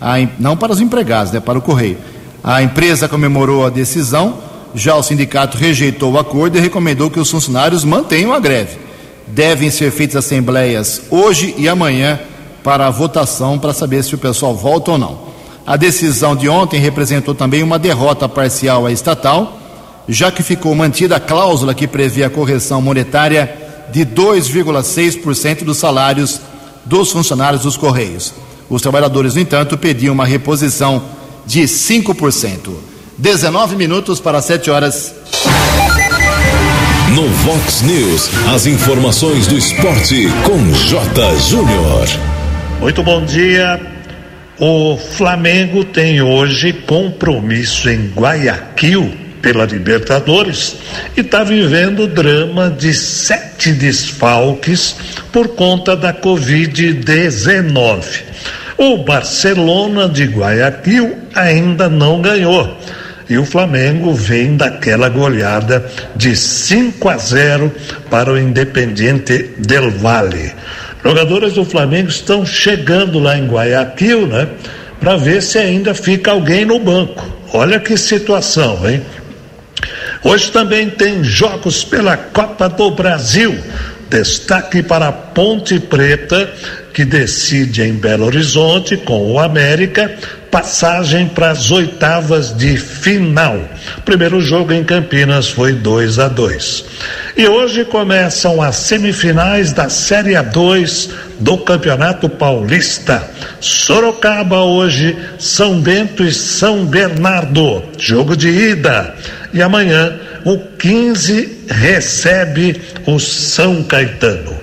A, 0.00 0.14
não 0.38 0.56
para 0.56 0.72
os 0.72 0.80
empregados, 0.80 1.32
né, 1.32 1.40
para 1.40 1.58
o 1.58 1.62
Correio. 1.62 1.98
A 2.42 2.62
empresa 2.62 3.08
comemorou 3.08 3.66
a 3.66 3.70
decisão, 3.70 4.38
já 4.74 4.94
o 4.94 5.02
sindicato 5.02 5.58
rejeitou 5.58 6.12
o 6.12 6.18
acordo 6.18 6.56
e 6.56 6.60
recomendou 6.60 7.10
que 7.10 7.20
os 7.20 7.30
funcionários 7.30 7.84
mantenham 7.84 8.32
a 8.32 8.38
greve 8.38 8.90
devem 9.32 9.70
ser 9.70 9.90
feitas 9.90 10.16
assembleias 10.16 11.02
hoje 11.10 11.54
e 11.56 11.68
amanhã 11.68 12.18
para 12.62 12.86
a 12.86 12.90
votação 12.90 13.58
para 13.58 13.72
saber 13.72 14.02
se 14.02 14.14
o 14.14 14.18
pessoal 14.18 14.54
volta 14.54 14.92
ou 14.92 14.98
não. 14.98 15.30
A 15.66 15.76
decisão 15.76 16.34
de 16.34 16.48
ontem 16.48 16.80
representou 16.80 17.34
também 17.34 17.62
uma 17.62 17.78
derrota 17.78 18.28
parcial 18.28 18.86
à 18.86 18.92
estatal, 18.92 19.59
já 20.08 20.30
que 20.30 20.42
ficou 20.42 20.74
mantida 20.74 21.16
a 21.16 21.20
cláusula 21.20 21.74
que 21.74 21.86
prevê 21.86 22.24
a 22.24 22.30
correção 22.30 22.80
monetária 22.82 23.54
de 23.92 24.04
2,6% 24.04 25.64
dos 25.64 25.76
salários 25.76 26.40
dos 26.84 27.12
funcionários 27.12 27.62
dos 27.62 27.76
Correios. 27.76 28.32
Os 28.68 28.82
trabalhadores, 28.82 29.34
no 29.34 29.40
entanto, 29.40 29.76
pediam 29.76 30.14
uma 30.14 30.24
reposição 30.24 31.02
de 31.46 31.62
5%. 31.62 32.70
19 33.18 33.76
minutos 33.76 34.20
para 34.20 34.40
7 34.40 34.70
horas. 34.70 35.14
No 37.14 37.28
Vox 37.28 37.82
News, 37.82 38.30
as 38.54 38.66
informações 38.66 39.46
do 39.46 39.58
esporte 39.58 40.28
com 40.44 40.72
J. 40.72 41.36
Júnior. 41.40 42.06
Muito 42.80 43.02
bom 43.02 43.24
dia. 43.24 43.80
O 44.58 44.96
Flamengo 44.96 45.84
tem 45.84 46.22
hoje 46.22 46.72
compromisso 46.72 47.90
em 47.90 48.12
Guayaquil 48.14 49.29
pela 49.42 49.64
Libertadores 49.64 50.76
e 51.16 51.20
está 51.20 51.42
vivendo 51.42 52.04
o 52.04 52.08
drama 52.08 52.70
de 52.70 52.94
sete 52.94 53.72
desfalques 53.72 54.94
por 55.32 55.48
conta 55.48 55.96
da 55.96 56.12
Covid-19. 56.12 58.22
O 58.76 58.98
Barcelona 58.98 60.08
de 60.08 60.24
Guayaquil 60.24 61.18
ainda 61.34 61.88
não 61.88 62.22
ganhou. 62.22 62.78
E 63.28 63.38
o 63.38 63.44
Flamengo 63.44 64.12
vem 64.12 64.56
daquela 64.56 65.08
goleada 65.08 65.88
de 66.16 66.34
5 66.34 67.08
a 67.08 67.16
0 67.16 67.72
para 68.10 68.32
o 68.32 68.38
Independiente 68.38 69.50
del 69.58 69.90
Valle. 69.90 70.52
Jogadores 71.04 71.52
do 71.52 71.64
Flamengo 71.64 72.08
estão 72.08 72.44
chegando 72.44 73.20
lá 73.20 73.38
em 73.38 73.46
Guayaquil, 73.46 74.26
né? 74.26 74.48
Para 74.98 75.16
ver 75.16 75.42
se 75.42 75.58
ainda 75.58 75.94
fica 75.94 76.32
alguém 76.32 76.64
no 76.64 76.80
banco. 76.80 77.24
Olha 77.52 77.78
que 77.78 77.96
situação, 77.96 78.78
hein? 78.88 79.00
Hoje 80.22 80.50
também 80.50 80.90
tem 80.90 81.24
jogos 81.24 81.82
pela 81.82 82.16
Copa 82.16 82.68
do 82.68 82.90
Brasil. 82.90 83.58
Destaque 84.10 84.82
para 84.82 85.06
a 85.08 85.12
Ponte 85.12 85.78
Preta, 85.78 86.52
que 86.92 87.04
decide 87.04 87.82
em 87.82 87.92
Belo 87.92 88.26
Horizonte 88.26 88.96
com 88.96 89.32
o 89.32 89.38
América 89.38 90.10
passagem 90.50 91.28
para 91.28 91.50
as 91.50 91.70
oitavas 91.70 92.54
de 92.56 92.76
final. 92.76 93.60
Primeiro 94.04 94.40
jogo 94.40 94.72
em 94.72 94.82
Campinas 94.82 95.48
foi 95.48 95.72
2 95.72 96.18
a 96.18 96.28
2. 96.28 96.84
E 97.36 97.46
hoje 97.46 97.84
começam 97.84 98.60
as 98.60 98.76
semifinais 98.76 99.72
da 99.72 99.88
Série 99.88 100.32
A2 100.32 101.10
do 101.38 101.56
Campeonato 101.58 102.28
Paulista. 102.28 103.22
Sorocaba 103.60 104.60
hoje, 104.62 105.16
São 105.38 105.80
Bento 105.80 106.24
e 106.24 106.32
São 106.32 106.84
Bernardo. 106.84 107.84
Jogo 107.96 108.36
de 108.36 108.48
ida. 108.48 109.14
E 109.52 109.62
amanhã 109.62 110.18
o 110.44 110.58
15 110.78 111.66
recebe 111.68 112.80
o 113.06 113.18
São 113.18 113.82
Caetano. 113.82 114.54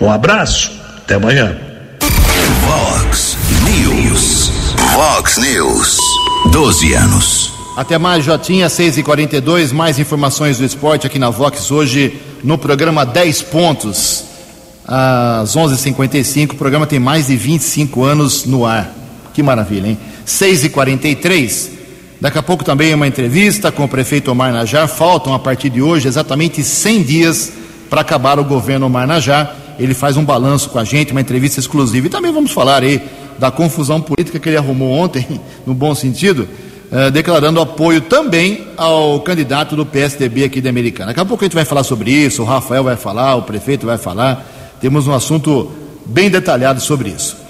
Um 0.00 0.10
abraço, 0.10 0.72
até 0.98 1.14
amanhã. 1.14 1.56
Vox 2.60 3.36
News. 3.64 4.50
Vox 4.92 5.38
News. 5.38 5.98
12 6.50 6.94
anos. 6.94 7.52
Até 7.76 7.96
mais, 7.98 8.24
Jotinha, 8.24 8.68
6 8.68 8.98
e 8.98 9.02
42 9.02 9.72
mais 9.72 9.98
informações 9.98 10.58
do 10.58 10.64
esporte 10.64 11.06
aqui 11.06 11.18
na 11.18 11.30
Vox 11.30 11.70
hoje 11.70 12.20
no 12.44 12.58
programa 12.58 13.06
10 13.06 13.42
pontos. 13.42 14.24
Às 14.86 15.56
11:55 15.56 15.70
h 15.70 15.76
55 15.76 16.54
o 16.54 16.58
programa 16.58 16.86
tem 16.86 16.98
mais 16.98 17.28
de 17.28 17.36
25 17.36 18.04
anos 18.04 18.44
no 18.44 18.66
ar. 18.66 18.92
Que 19.32 19.42
maravilha, 19.42 19.88
hein? 19.88 19.98
6 20.24 20.64
e 20.64 20.68
43 20.68 21.70
Daqui 22.22 22.38
a 22.38 22.42
pouco 22.42 22.62
também 22.62 22.94
uma 22.94 23.08
entrevista 23.08 23.72
com 23.72 23.82
o 23.82 23.88
prefeito 23.88 24.30
Omar 24.30 24.52
Najar. 24.52 24.86
Faltam 24.86 25.34
a 25.34 25.40
partir 25.40 25.68
de 25.68 25.82
hoje 25.82 26.06
exatamente 26.06 26.62
100 26.62 27.02
dias 27.02 27.52
para 27.90 28.00
acabar 28.00 28.38
o 28.38 28.44
governo 28.44 28.86
Omar 28.86 29.08
Najar. 29.08 29.56
Ele 29.76 29.92
faz 29.92 30.16
um 30.16 30.24
balanço 30.24 30.70
com 30.70 30.78
a 30.78 30.84
gente, 30.84 31.10
uma 31.10 31.20
entrevista 31.20 31.58
exclusiva. 31.58 32.06
E 32.06 32.10
também 32.10 32.32
vamos 32.32 32.52
falar 32.52 32.84
aí 32.84 33.02
da 33.40 33.50
confusão 33.50 34.00
política 34.00 34.38
que 34.38 34.48
ele 34.48 34.56
arrumou 34.56 34.92
ontem, 34.92 35.26
no 35.66 35.74
bom 35.74 35.96
sentido, 35.96 36.48
eh, 36.92 37.10
declarando 37.10 37.60
apoio 37.60 38.00
também 38.00 38.68
ao 38.76 39.18
candidato 39.22 39.74
do 39.74 39.84
PSDB 39.84 40.44
aqui 40.44 40.60
da 40.60 40.70
Americana. 40.70 41.08
Daqui 41.08 41.18
a 41.18 41.24
pouco 41.24 41.42
a 41.42 41.46
gente 41.46 41.54
vai 41.54 41.64
falar 41.64 41.82
sobre 41.82 42.12
isso, 42.12 42.42
o 42.42 42.44
Rafael 42.44 42.84
vai 42.84 42.94
falar, 42.94 43.34
o 43.34 43.42
prefeito 43.42 43.84
vai 43.84 43.98
falar. 43.98 44.46
Temos 44.80 45.08
um 45.08 45.12
assunto 45.12 45.72
bem 46.06 46.30
detalhado 46.30 46.80
sobre 46.80 47.08
isso. 47.08 47.41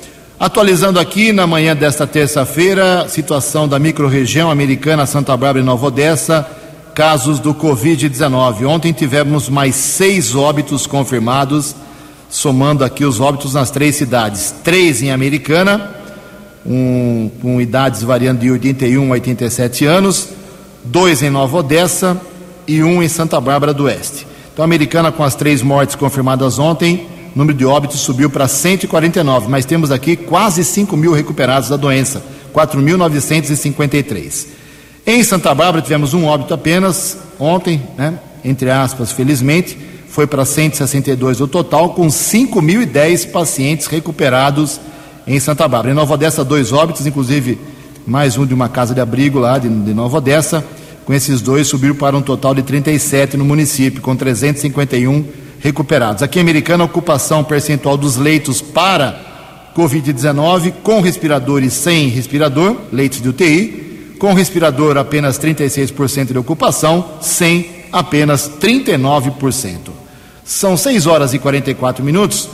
Atualizando 0.42 0.98
aqui 0.98 1.30
na 1.30 1.46
manhã 1.46 1.72
desta 1.76 2.04
terça-feira, 2.04 3.06
situação 3.08 3.68
da 3.68 3.78
microrregião 3.78 4.50
americana 4.50 5.06
Santa 5.06 5.36
Bárbara 5.36 5.60
e 5.60 5.62
Nova 5.62 5.86
Odessa, 5.86 6.44
casos 6.96 7.38
do 7.38 7.54
Covid-19. 7.54 8.66
Ontem 8.66 8.92
tivemos 8.92 9.48
mais 9.48 9.76
seis 9.76 10.34
óbitos 10.34 10.84
confirmados, 10.84 11.76
somando 12.28 12.84
aqui 12.84 13.04
os 13.04 13.20
óbitos 13.20 13.54
nas 13.54 13.70
três 13.70 13.94
cidades: 13.94 14.52
três 14.64 15.00
em 15.00 15.12
Americana, 15.12 15.92
um, 16.66 17.30
com 17.40 17.60
idades 17.60 18.02
variando 18.02 18.40
de 18.40 18.50
81 18.50 19.10
a 19.10 19.12
87 19.12 19.84
anos, 19.86 20.30
dois 20.82 21.22
em 21.22 21.30
Nova 21.30 21.58
Odessa 21.58 22.20
e 22.66 22.82
um 22.82 23.00
em 23.00 23.08
Santa 23.08 23.40
Bárbara 23.40 23.72
do 23.72 23.84
Oeste. 23.84 24.26
Então, 24.52 24.64
Americana 24.64 25.12
com 25.12 25.22
as 25.22 25.36
três 25.36 25.62
mortes 25.62 25.94
confirmadas 25.94 26.58
ontem, 26.58 27.06
o 27.34 27.38
número 27.38 27.56
de 27.56 27.64
óbitos 27.64 28.00
subiu 28.00 28.28
para 28.28 28.46
149, 28.46 29.48
mas 29.48 29.64
temos 29.64 29.90
aqui 29.90 30.16
quase 30.16 30.62
5 30.64 30.96
mil 30.96 31.12
recuperados 31.12 31.68
da 31.68 31.76
doença, 31.76 32.22
4.953. 32.54 34.46
Em 35.06 35.24
Santa 35.24 35.54
Bárbara 35.54 35.82
tivemos 35.82 36.12
um 36.14 36.26
óbito 36.26 36.52
apenas 36.52 37.16
ontem, 37.38 37.82
né, 37.96 38.18
entre 38.44 38.70
aspas, 38.70 39.12
felizmente, 39.12 39.78
foi 40.08 40.26
para 40.26 40.44
162 40.44 41.40
o 41.40 41.48
total, 41.48 41.94
com 41.94 42.06
5.010 42.08 43.30
pacientes 43.30 43.86
recuperados 43.86 44.78
em 45.26 45.40
Santa 45.40 45.66
Bárbara. 45.66 45.92
Em 45.92 45.96
Nova 45.96 46.14
Odessa, 46.14 46.44
dois 46.44 46.70
óbitos, 46.70 47.06
inclusive 47.06 47.58
mais 48.06 48.36
um 48.36 48.44
de 48.44 48.52
uma 48.52 48.68
casa 48.68 48.94
de 48.94 49.00
abrigo 49.00 49.38
lá 49.38 49.58
de, 49.58 49.68
de 49.68 49.94
Nova 49.94 50.18
Odessa. 50.18 50.62
Com 51.06 51.14
esses 51.14 51.40
dois, 51.40 51.66
subiu 51.66 51.94
para 51.94 52.16
um 52.16 52.22
total 52.22 52.54
de 52.54 52.62
37 52.62 53.36
no 53.36 53.44
município, 53.44 54.02
com 54.02 54.14
351 54.14 55.24
recuperados. 55.62 56.22
Aqui 56.22 56.38
em 56.38 56.42
Americana, 56.42 56.84
ocupação 56.84 57.44
percentual 57.44 57.96
dos 57.96 58.16
leitos 58.16 58.60
para 58.60 59.70
Covid-19, 59.76 60.72
com 60.82 61.00
respirador 61.00 61.62
e 61.62 61.70
sem 61.70 62.08
respirador, 62.08 62.76
leitos 62.92 63.22
de 63.22 63.28
UTI, 63.28 64.16
com 64.18 64.34
respirador 64.34 64.96
apenas 64.96 65.38
36% 65.38 66.32
de 66.32 66.38
ocupação, 66.38 67.12
sem 67.20 67.70
apenas 67.92 68.50
39%. 68.60 69.90
São 70.44 70.76
6 70.76 71.06
horas 71.06 71.32
e 71.32 71.38
44 71.38 72.04
minutos. 72.04 72.48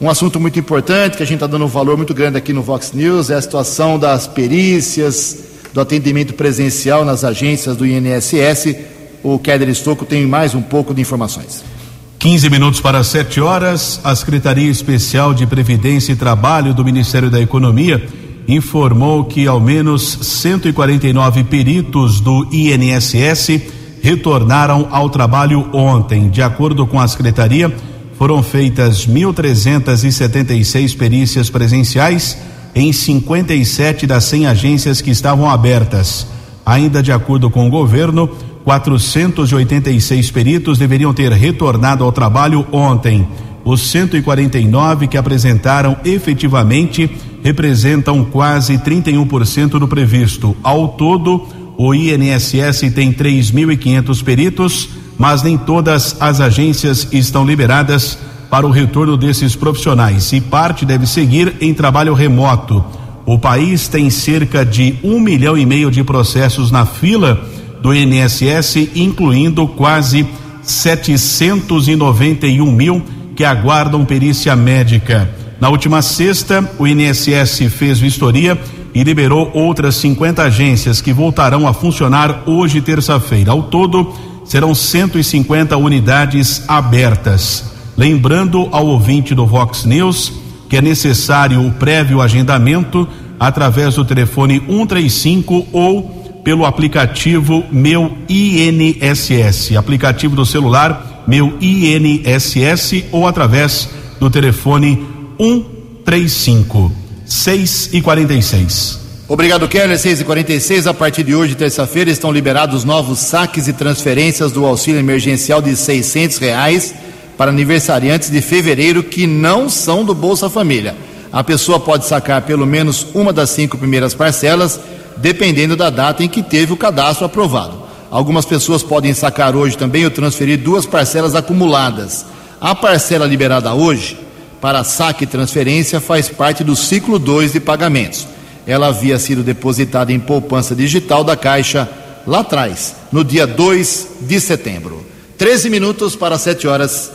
Um 0.00 0.10
assunto 0.10 0.40
muito 0.40 0.58
importante 0.58 1.16
que 1.16 1.22
a 1.22 1.26
gente 1.26 1.36
está 1.36 1.46
dando 1.46 1.64
um 1.64 1.68
valor 1.68 1.96
muito 1.96 2.12
grande 2.12 2.36
aqui 2.36 2.52
no 2.52 2.62
Vox 2.62 2.92
News 2.92 3.30
é 3.30 3.34
a 3.34 3.40
situação 3.40 3.98
das 3.98 4.26
perícias, 4.26 5.38
do 5.72 5.80
atendimento 5.80 6.34
presencial 6.34 7.04
nas 7.04 7.24
agências 7.24 7.76
do 7.76 7.86
INSS. 7.86 8.76
O 9.22 9.38
Kéder 9.38 9.68
Estocco 9.68 10.04
tem 10.04 10.26
mais 10.26 10.54
um 10.54 10.62
pouco 10.62 10.94
de 10.94 11.00
informações. 11.00 11.75
15 12.18 12.48
minutos 12.48 12.80
para 12.80 13.04
7 13.04 13.40
horas, 13.40 14.00
a 14.02 14.14
Secretaria 14.16 14.70
Especial 14.70 15.34
de 15.34 15.46
Previdência 15.46 16.12
e 16.12 16.16
Trabalho 16.16 16.72
do 16.72 16.84
Ministério 16.84 17.30
da 17.30 17.40
Economia 17.40 18.08
informou 18.48 19.24
que 19.24 19.46
ao 19.46 19.60
menos 19.60 20.18
149 20.22 21.44
peritos 21.44 22.20
do 22.20 22.48
INSS 22.50 23.60
retornaram 24.02 24.88
ao 24.90 25.10
trabalho 25.10 25.68
ontem. 25.74 26.30
De 26.30 26.40
acordo 26.42 26.86
com 26.86 26.98
a 26.98 27.06
Secretaria, 27.06 27.74
foram 28.18 28.42
feitas 28.42 29.06
1.376 29.06 30.96
perícias 30.96 31.50
presenciais 31.50 32.38
em 32.74 32.92
57 32.92 34.06
das 34.06 34.24
100 34.24 34.46
agências 34.46 35.00
que 35.02 35.10
estavam 35.10 35.50
abertas. 35.50 36.26
Ainda 36.64 37.02
de 37.02 37.12
acordo 37.12 37.50
com 37.50 37.66
o 37.66 37.70
governo, 37.70 38.30
486 38.66 40.32
peritos 40.32 40.76
deveriam 40.76 41.14
ter 41.14 41.30
retornado 41.30 42.02
ao 42.02 42.10
trabalho 42.10 42.66
ontem. 42.72 43.24
Os 43.64 43.80
149 43.80 45.06
que 45.06 45.16
apresentaram 45.16 45.96
efetivamente 46.04 47.08
representam 47.44 48.24
quase 48.24 48.76
31% 48.76 49.78
do 49.78 49.86
previsto. 49.86 50.56
Ao 50.64 50.88
todo, 50.88 51.46
o 51.78 51.94
INSS 51.94 52.92
tem 52.92 53.12
3.500 53.12 54.24
peritos, 54.24 54.88
mas 55.16 55.44
nem 55.44 55.56
todas 55.56 56.16
as 56.18 56.40
agências 56.40 57.06
estão 57.12 57.46
liberadas 57.46 58.18
para 58.50 58.66
o 58.66 58.70
retorno 58.72 59.16
desses 59.16 59.54
profissionais 59.54 60.32
e 60.32 60.40
parte 60.40 60.84
deve 60.84 61.06
seguir 61.06 61.54
em 61.60 61.72
trabalho 61.72 62.14
remoto. 62.14 62.84
O 63.24 63.38
país 63.38 63.86
tem 63.86 64.10
cerca 64.10 64.66
de 64.66 64.96
um 65.04 65.20
milhão 65.20 65.56
e 65.56 65.64
meio 65.64 65.88
de 65.88 66.02
processos 66.02 66.72
na 66.72 66.84
fila 66.84 67.48
do 67.86 67.94
INSS, 67.94 68.90
incluindo 68.96 69.68
quase 69.68 70.26
791 70.60 72.72
mil 72.72 73.00
que 73.36 73.44
aguardam 73.44 74.04
perícia 74.04 74.56
médica. 74.56 75.30
Na 75.60 75.68
última 75.68 76.02
sexta, 76.02 76.68
o 76.80 76.86
INSS 76.88 77.70
fez 77.70 78.00
vistoria 78.00 78.60
e 78.92 79.04
liberou 79.04 79.52
outras 79.54 79.94
50 79.94 80.42
agências 80.42 81.00
que 81.00 81.12
voltarão 81.12 81.68
a 81.68 81.72
funcionar 81.72 82.42
hoje, 82.44 82.80
terça-feira. 82.80 83.52
Ao 83.52 83.62
todo, 83.62 84.12
serão 84.44 84.74
150 84.74 85.76
unidades 85.76 86.64
abertas. 86.66 87.66
Lembrando 87.96 88.68
ao 88.72 88.88
ouvinte 88.88 89.32
do 89.32 89.46
Vox 89.46 89.84
News 89.84 90.32
que 90.68 90.76
é 90.76 90.82
necessário 90.82 91.64
o 91.64 91.70
prévio 91.70 92.20
agendamento 92.20 93.06
através 93.38 93.94
do 93.94 94.04
telefone 94.04 94.58
135 94.58 95.68
ou 95.72 96.15
pelo 96.46 96.64
aplicativo 96.64 97.64
Meu 97.72 98.16
INSS, 98.28 99.76
aplicativo 99.76 100.36
do 100.36 100.46
celular 100.46 101.24
Meu 101.26 101.58
INSS 101.60 103.06
ou 103.10 103.26
através 103.26 103.88
do 104.20 104.30
telefone 104.30 105.04
135 105.40 106.92
6 107.24 107.90
e 107.94 108.00
46. 108.00 109.00
Obrigado, 109.26 109.66
Keller. 109.66 109.98
6 109.98 110.20
e 110.20 110.24
46 110.24 110.86
A 110.86 110.94
partir 110.94 111.24
de 111.24 111.34
hoje, 111.34 111.56
terça-feira, 111.56 112.12
estão 112.12 112.30
liberados 112.30 112.84
novos 112.84 113.18
saques 113.18 113.66
e 113.66 113.72
transferências 113.72 114.52
do 114.52 114.64
auxílio 114.64 115.00
emergencial 115.00 115.60
de 115.60 115.70
R$ 115.70 116.28
reais 116.38 116.94
para 117.36 117.50
aniversariantes 117.50 118.30
de 118.30 118.40
fevereiro 118.40 119.02
que 119.02 119.26
não 119.26 119.68
são 119.68 120.04
do 120.04 120.14
Bolsa 120.14 120.48
Família. 120.48 120.94
A 121.32 121.42
pessoa 121.42 121.80
pode 121.80 122.06
sacar 122.06 122.42
pelo 122.42 122.64
menos 122.64 123.04
uma 123.12 123.32
das 123.32 123.50
cinco 123.50 123.76
primeiras 123.76 124.14
parcelas, 124.14 124.78
dependendo 125.16 125.76
da 125.76 125.90
data 125.90 126.22
em 126.22 126.28
que 126.28 126.42
teve 126.42 126.72
o 126.72 126.76
cadastro 126.76 127.26
aprovado. 127.26 127.82
Algumas 128.10 128.44
pessoas 128.44 128.82
podem 128.82 129.12
sacar 129.14 129.56
hoje 129.56 129.76
também 129.76 130.04
ou 130.04 130.10
transferir 130.10 130.58
duas 130.58 130.86
parcelas 130.86 131.34
acumuladas. 131.34 132.24
A 132.60 132.74
parcela 132.74 133.26
liberada 133.26 133.74
hoje 133.74 134.18
para 134.60 134.84
saque 134.84 135.24
e 135.24 135.26
transferência 135.26 136.00
faz 136.00 136.28
parte 136.28 136.64
do 136.64 136.74
ciclo 136.74 137.18
2 137.18 137.52
de 137.52 137.60
pagamentos. 137.60 138.26
Ela 138.66 138.88
havia 138.88 139.18
sido 139.18 139.42
depositada 139.42 140.12
em 140.12 140.18
poupança 140.18 140.74
digital 140.74 141.22
da 141.22 141.36
Caixa 141.36 141.88
lá 142.26 142.40
atrás, 142.40 142.96
no 143.12 143.22
dia 143.22 143.46
2 143.46 144.08
de 144.22 144.40
setembro. 144.40 145.06
13 145.38 145.70
minutos 145.70 146.16
para 146.16 146.38
7 146.38 146.66
horas. 146.66 147.12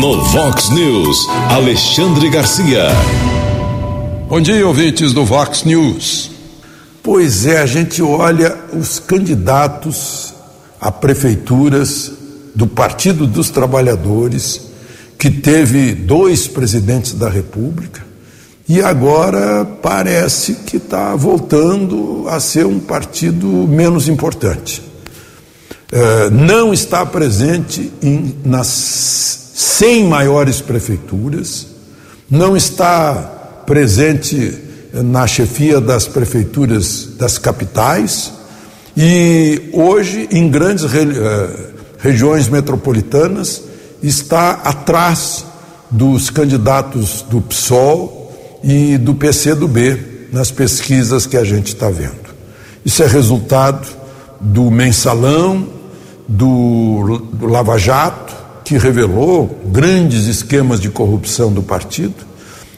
No 0.00 0.22
Vox 0.22 0.68
News, 0.70 1.26
Alexandre 1.50 2.28
Garcia. 2.28 2.88
Bom 4.28 4.42
dia, 4.42 4.68
ouvintes 4.68 5.14
do 5.14 5.24
Vox 5.24 5.64
News. 5.64 6.30
Pois 7.02 7.46
é, 7.46 7.62
a 7.62 7.64
gente 7.64 8.02
olha 8.02 8.54
os 8.74 8.98
candidatos 8.98 10.34
a 10.78 10.92
prefeituras 10.92 12.12
do 12.54 12.66
Partido 12.66 13.26
dos 13.26 13.48
Trabalhadores, 13.48 14.60
que 15.18 15.30
teve 15.30 15.94
dois 15.94 16.46
presidentes 16.46 17.14
da 17.14 17.30
República, 17.30 18.04
e 18.68 18.82
agora 18.82 19.64
parece 19.64 20.56
que 20.56 20.76
está 20.76 21.16
voltando 21.16 22.26
a 22.28 22.38
ser 22.38 22.66
um 22.66 22.78
partido 22.78 23.46
menos 23.46 24.08
importante. 24.08 24.82
É, 25.90 26.28
não 26.28 26.74
está 26.74 27.06
presente 27.06 27.90
em, 28.02 28.36
nas 28.44 28.66
100 29.54 30.04
maiores 30.04 30.60
prefeituras, 30.60 31.66
não 32.30 32.54
está 32.54 33.37
presente 33.68 34.54
na 34.94 35.26
chefia 35.26 35.78
das 35.78 36.08
prefeituras 36.08 37.06
das 37.18 37.36
capitais 37.36 38.32
e 38.96 39.68
hoje 39.74 40.26
em 40.32 40.48
grandes 40.48 40.86
eh, 40.86 41.70
regiões 41.98 42.48
metropolitanas 42.48 43.62
está 44.02 44.52
atrás 44.64 45.44
dos 45.90 46.30
candidatos 46.30 47.20
do 47.28 47.42
PSOL 47.42 48.32
e 48.64 48.96
do 48.96 49.14
PCdoB 49.14 50.28
nas 50.32 50.50
pesquisas 50.50 51.26
que 51.26 51.36
a 51.36 51.44
gente 51.44 51.66
está 51.66 51.90
vendo. 51.90 52.28
Isso 52.86 53.02
é 53.02 53.06
resultado 53.06 53.86
do 54.40 54.70
mensalão, 54.70 55.68
do, 56.26 57.18
do 57.34 57.46
Lava 57.46 57.76
Jato, 57.76 58.34
que 58.64 58.78
revelou 58.78 59.60
grandes 59.66 60.24
esquemas 60.26 60.80
de 60.80 60.88
corrupção 60.88 61.52
do 61.52 61.62
partido, 61.62 62.28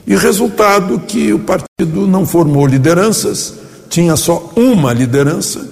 e 0.07 0.16
resultado 0.16 1.00
que 1.00 1.33
o 1.33 1.38
partido 1.38 2.07
não 2.07 2.26
formou 2.26 2.66
lideranças, 2.66 3.54
tinha 3.88 4.16
só 4.16 4.52
uma 4.57 4.92
liderança, 4.92 5.66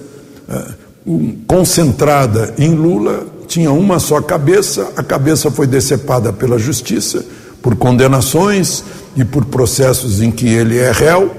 é, 0.47 0.79
concentrada 1.47 2.53
em 2.57 2.75
Lula, 2.75 3.25
tinha 3.47 3.71
uma 3.71 3.99
só 3.99 4.21
cabeça, 4.21 4.91
a 4.95 5.01
cabeça 5.01 5.49
foi 5.49 5.65
decepada 5.65 6.31
pela 6.31 6.59
justiça 6.59 7.25
por 7.61 7.75
condenações 7.75 8.83
e 9.15 9.25
por 9.25 9.45
processos 9.45 10.21
em 10.21 10.31
que 10.31 10.47
ele 10.47 10.77
é 10.77 10.91
réu, 10.91 11.31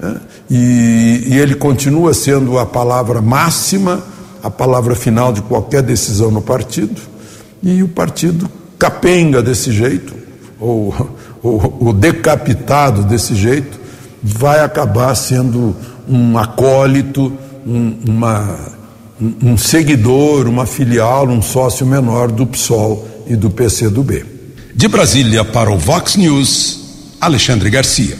né? 0.00 0.20
e, 0.50 1.24
e 1.28 1.38
ele 1.38 1.54
continua 1.54 2.12
sendo 2.12 2.58
a 2.58 2.66
palavra 2.66 3.20
máxima, 3.20 4.02
a 4.42 4.50
palavra 4.50 4.94
final 4.94 5.32
de 5.32 5.40
qualquer 5.42 5.82
decisão 5.82 6.30
no 6.30 6.42
partido 6.42 7.00
e 7.62 7.82
o 7.82 7.88
partido 7.88 8.50
capenga 8.78 9.40
desse 9.40 9.70
jeito, 9.70 10.12
ou, 10.58 10.92
ou, 11.42 11.78
ou 11.80 11.92
decapitado 11.92 13.02
desse 13.04 13.34
jeito, 13.34 13.80
vai 14.22 14.60
acabar 14.60 15.14
sendo 15.14 15.76
um 16.08 16.38
acólito, 16.38 17.32
um, 17.66 17.98
uma, 18.08 18.58
um 19.42 19.56
seguidor, 19.56 20.46
uma 20.46 20.66
filial, 20.66 21.26
um 21.28 21.42
sócio 21.42 21.84
menor 21.84 22.30
do 22.30 22.46
PSOL 22.46 23.08
e 23.26 23.34
do 23.34 23.50
PCdoB. 23.50 24.24
De 24.74 24.88
Brasília 24.88 25.44
para 25.44 25.70
o 25.70 25.78
Vox 25.78 26.16
News, 26.16 26.80
Alexandre 27.20 27.68
Garcia. 27.70 28.16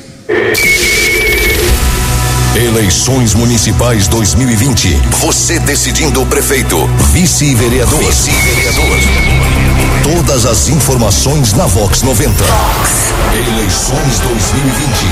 Eleições 2.55 3.35
Municipais 3.35 4.07
2020. 4.09 4.89
Você 5.21 5.59
decidindo 5.61 6.21
o 6.21 6.27
prefeito, 6.27 6.77
vice-vereador. 7.13 7.99
Vice-vereador. 7.99 9.92
Todas 10.03 10.45
as 10.47 10.69
informações 10.69 11.53
na 11.53 11.65
Vox 11.65 12.03
90. 12.03 12.33
Vox. 12.43 13.13
Eleições 13.37 14.19
2020. 14.19 15.07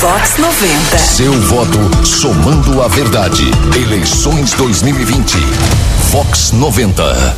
Vox 0.00 0.38
90. 0.38 0.98
Seu 0.98 1.32
voto 1.42 2.06
somando 2.06 2.80
a 2.80 2.88
verdade. 2.88 3.44
Eleições 3.76 4.54
2020. 4.54 5.36
Vox 6.10 6.52
90. 6.52 7.36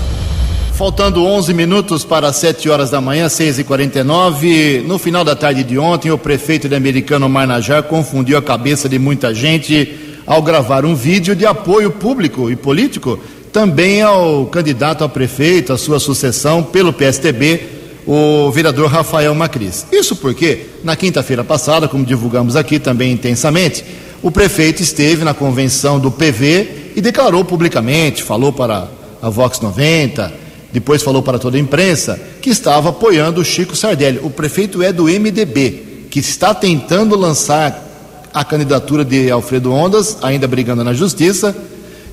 Faltando 0.75 1.25
11 1.25 1.53
minutos 1.53 2.05
para 2.05 2.33
7 2.33 2.71
horas 2.71 2.91
da 2.91 3.01
manhã, 3.01 3.29
6 3.29 3.59
e 3.59 3.65
49 3.65 4.85
No 4.87 4.97
final 4.97 5.25
da 5.25 5.35
tarde 5.35 5.65
de 5.65 5.77
ontem, 5.77 6.13
o 6.13 6.19
prefeito 6.19 6.69
de 6.69 6.77
Americano 6.77 7.29
Marnajar 7.29 7.83
confundiu 7.83 8.39
a 8.39 8.43
cabeça 8.43 8.89
de 8.89 8.97
muita 8.97 9.35
gente 9.35 10.23
ao 10.25 10.41
gravar 10.41 10.85
um 10.85 10.95
vídeo 10.95 11.35
de 11.35 11.45
apoio 11.45 11.91
público 11.91 12.49
e 12.49 12.55
político 12.55 13.19
também 13.53 14.03
ao 14.03 14.47
candidato 14.47 15.05
a 15.05 15.09
prefeito, 15.09 15.73
a 15.73 15.79
sua 15.79 15.99
sucessão 15.99 16.63
pelo 16.63 16.93
PSTB, 16.93 17.61
o 18.07 18.51
vereador 18.51 18.89
Rafael 18.91 19.35
Macris. 19.35 19.87
Isso 19.93 20.17
porque, 20.17 20.67
na 20.83 20.97
quinta-feira 20.97 21.45
passada, 21.45 21.89
como 21.89 22.05
divulgamos 22.05 22.57
aqui 22.57 22.79
também 22.79 23.13
intensamente, 23.13 23.85
o 24.23 24.31
prefeito 24.31 24.83
esteve 24.83 25.25
na 25.25 25.35
convenção 25.35 25.99
do 25.99 26.11
PV 26.11 26.93
e 26.97 27.01
declarou 27.01 27.45
publicamente, 27.45 28.23
falou 28.23 28.53
para 28.53 28.89
a 29.21 29.29
Vox 29.29 29.61
90 29.61 30.49
depois 30.73 31.03
falou 31.03 31.23
para 31.23 31.39
toda 31.39 31.57
a 31.57 31.61
imprensa 31.61 32.21
que 32.43 32.51
estava 32.51 32.91
apoiando 32.91 33.41
o 33.41 33.45
Chico 33.45 33.75
Sardelli. 33.75 34.21
O 34.23 34.31
prefeito 34.31 34.83
é 34.83 34.93
do 34.93 35.05
MDB, 35.05 36.07
que 36.11 36.21
está 36.21 36.55
tentando 36.55 37.17
lançar 37.17 37.87
a 38.33 38.45
candidatura 38.45 39.05
de 39.05 39.31
Alfredo 39.31 39.73
Ondas, 39.73 40.19
ainda 40.23 40.47
brigando 40.47 40.85
na 40.85 40.93
justiça, 40.93 41.57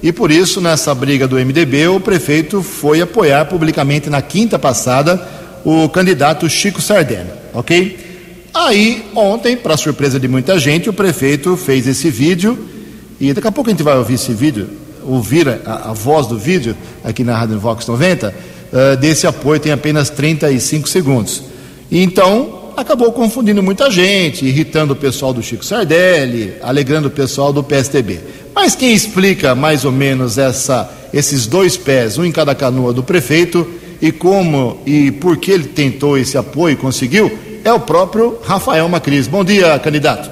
e 0.02 0.12
por 0.12 0.32
isso, 0.32 0.62
nessa 0.62 0.94
briga 0.94 1.28
do 1.28 1.38
MDB, 1.38 1.88
o 1.88 2.00
prefeito 2.00 2.62
foi 2.62 3.02
apoiar 3.02 3.46
publicamente 3.46 4.10
na 4.10 4.22
quinta 4.22 4.60
passada 4.60 5.22
o 5.64 5.90
candidato 5.90 6.48
Chico 6.48 6.82
Sardelli, 6.82 7.30
ok? 7.54 8.06
Aí, 8.54 9.04
ontem, 9.16 9.58
para 9.58 9.76
surpresa 9.76 10.20
de 10.20 10.28
muita 10.28 10.58
gente, 10.60 10.90
o 10.90 10.94
prefeito 10.94 11.58
fez 11.58 11.88
esse 11.88 12.10
vídeo, 12.10 12.58
e 13.20 13.34
daqui 13.34 13.48
a 13.48 13.52
pouco 13.52 13.70
a 13.70 13.74
gente 13.74 13.84
vai 13.84 13.98
ouvir 13.98 14.14
esse 14.14 14.32
vídeo, 14.32 14.70
ouvir 15.04 15.48
a, 15.66 15.90
a 15.90 15.94
voz 15.94 16.28
do 16.28 16.38
vídeo 16.38 16.76
aqui 17.04 17.24
na 17.24 17.36
Rádio 17.38 17.60
Vox 17.60 17.86
90, 17.86 18.30
uh, 18.30 18.98
desse 18.98 19.28
apoio 19.28 19.60
tem 19.60 19.72
apenas 19.72 20.10
35 20.10 20.88
segundos. 20.88 21.44
Então, 21.92 22.72
acabou 22.78 23.12
confundindo 23.12 23.62
muita 23.64 23.90
gente, 23.90 24.46
irritando 24.46 24.94
o 24.94 24.96
pessoal 24.96 25.34
do 25.34 25.42
Chico 25.42 25.66
Sardelli, 25.66 26.54
alegrando 26.62 27.08
o 27.08 27.12
pessoal 27.12 27.52
do 27.52 27.64
PSTB. 27.64 28.20
Mas 28.56 28.74
quem 28.74 28.94
explica 28.94 29.54
mais 29.54 29.84
ou 29.84 29.92
menos 29.92 30.38
essa, 30.38 30.90
esses 31.14 31.46
dois 31.46 31.76
pés, 31.76 32.18
um 32.18 32.24
em 32.24 32.32
cada 32.32 32.56
canoa 32.56 32.94
do 32.94 33.04
prefeito, 33.04 33.70
e 34.02 34.12
como 34.12 34.82
e 34.86 35.12
por 35.12 35.38
que 35.38 35.52
ele 35.52 35.66
tentou 35.66 36.18
esse 36.18 36.38
apoio 36.38 36.74
e 36.74 36.78
conseguiu, 36.78 37.38
é 37.66 37.74
o 37.74 37.80
próprio 37.82 38.40
Rafael 38.44 38.88
Macris. 38.88 39.28
Bom 39.28 39.44
dia, 39.44 39.78
candidato. 39.80 40.30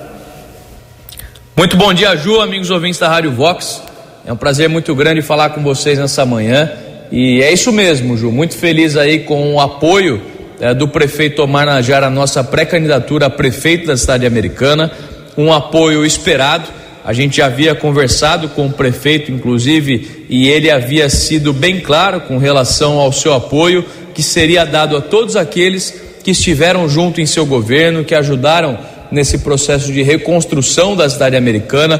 Muito 1.55 1.75
bom 1.75 1.93
dia, 1.93 2.15
Ju, 2.15 2.39
amigos 2.39 2.69
ouvintes 2.69 2.99
da 2.99 3.09
Rádio 3.09 3.31
Vox. 3.31 3.81
É 4.25 4.31
um 4.31 4.37
prazer 4.37 4.69
muito 4.69 4.95
grande 4.95 5.21
falar 5.21 5.49
com 5.49 5.61
vocês 5.61 5.99
nessa 5.99 6.25
manhã. 6.25 6.71
E 7.11 7.43
é 7.43 7.51
isso 7.51 7.71
mesmo, 7.71 8.17
Ju. 8.17 8.31
Muito 8.31 8.55
feliz 8.57 8.95
aí 8.95 9.19
com 9.19 9.53
o 9.53 9.59
apoio 9.59 10.21
é, 10.59 10.73
do 10.73 10.87
prefeito 10.87 11.43
Omar 11.43 11.65
Najar 11.65 12.03
à 12.03 12.09
nossa 12.09 12.43
pré-candidatura 12.43 13.25
a 13.25 13.29
prefeito 13.29 13.87
da 13.87 13.97
cidade 13.97 14.25
americana. 14.25 14.91
Um 15.37 15.51
apoio 15.51 16.05
esperado. 16.05 16.69
A 17.05 17.11
gente 17.11 17.41
havia 17.41 17.75
conversado 17.75 18.49
com 18.49 18.67
o 18.67 18.71
prefeito, 18.71 19.31
inclusive, 19.31 20.25
e 20.29 20.47
ele 20.47 20.71
havia 20.71 21.09
sido 21.09 21.51
bem 21.51 21.81
claro 21.81 22.21
com 22.21 22.37
relação 22.37 22.97
ao 22.97 23.11
seu 23.11 23.33
apoio, 23.33 23.85
que 24.13 24.23
seria 24.23 24.65
dado 24.65 24.95
a 24.95 25.01
todos 25.01 25.35
aqueles 25.35 25.93
que 26.23 26.31
estiveram 26.31 26.87
junto 26.87 27.19
em 27.19 27.25
seu 27.25 27.45
governo, 27.45 28.05
que 28.05 28.15
ajudaram 28.15 28.79
nesse 29.11 29.39
processo 29.39 29.91
de 29.91 30.01
reconstrução 30.01 30.95
da 30.95 31.09
cidade 31.09 31.35
americana, 31.35 31.99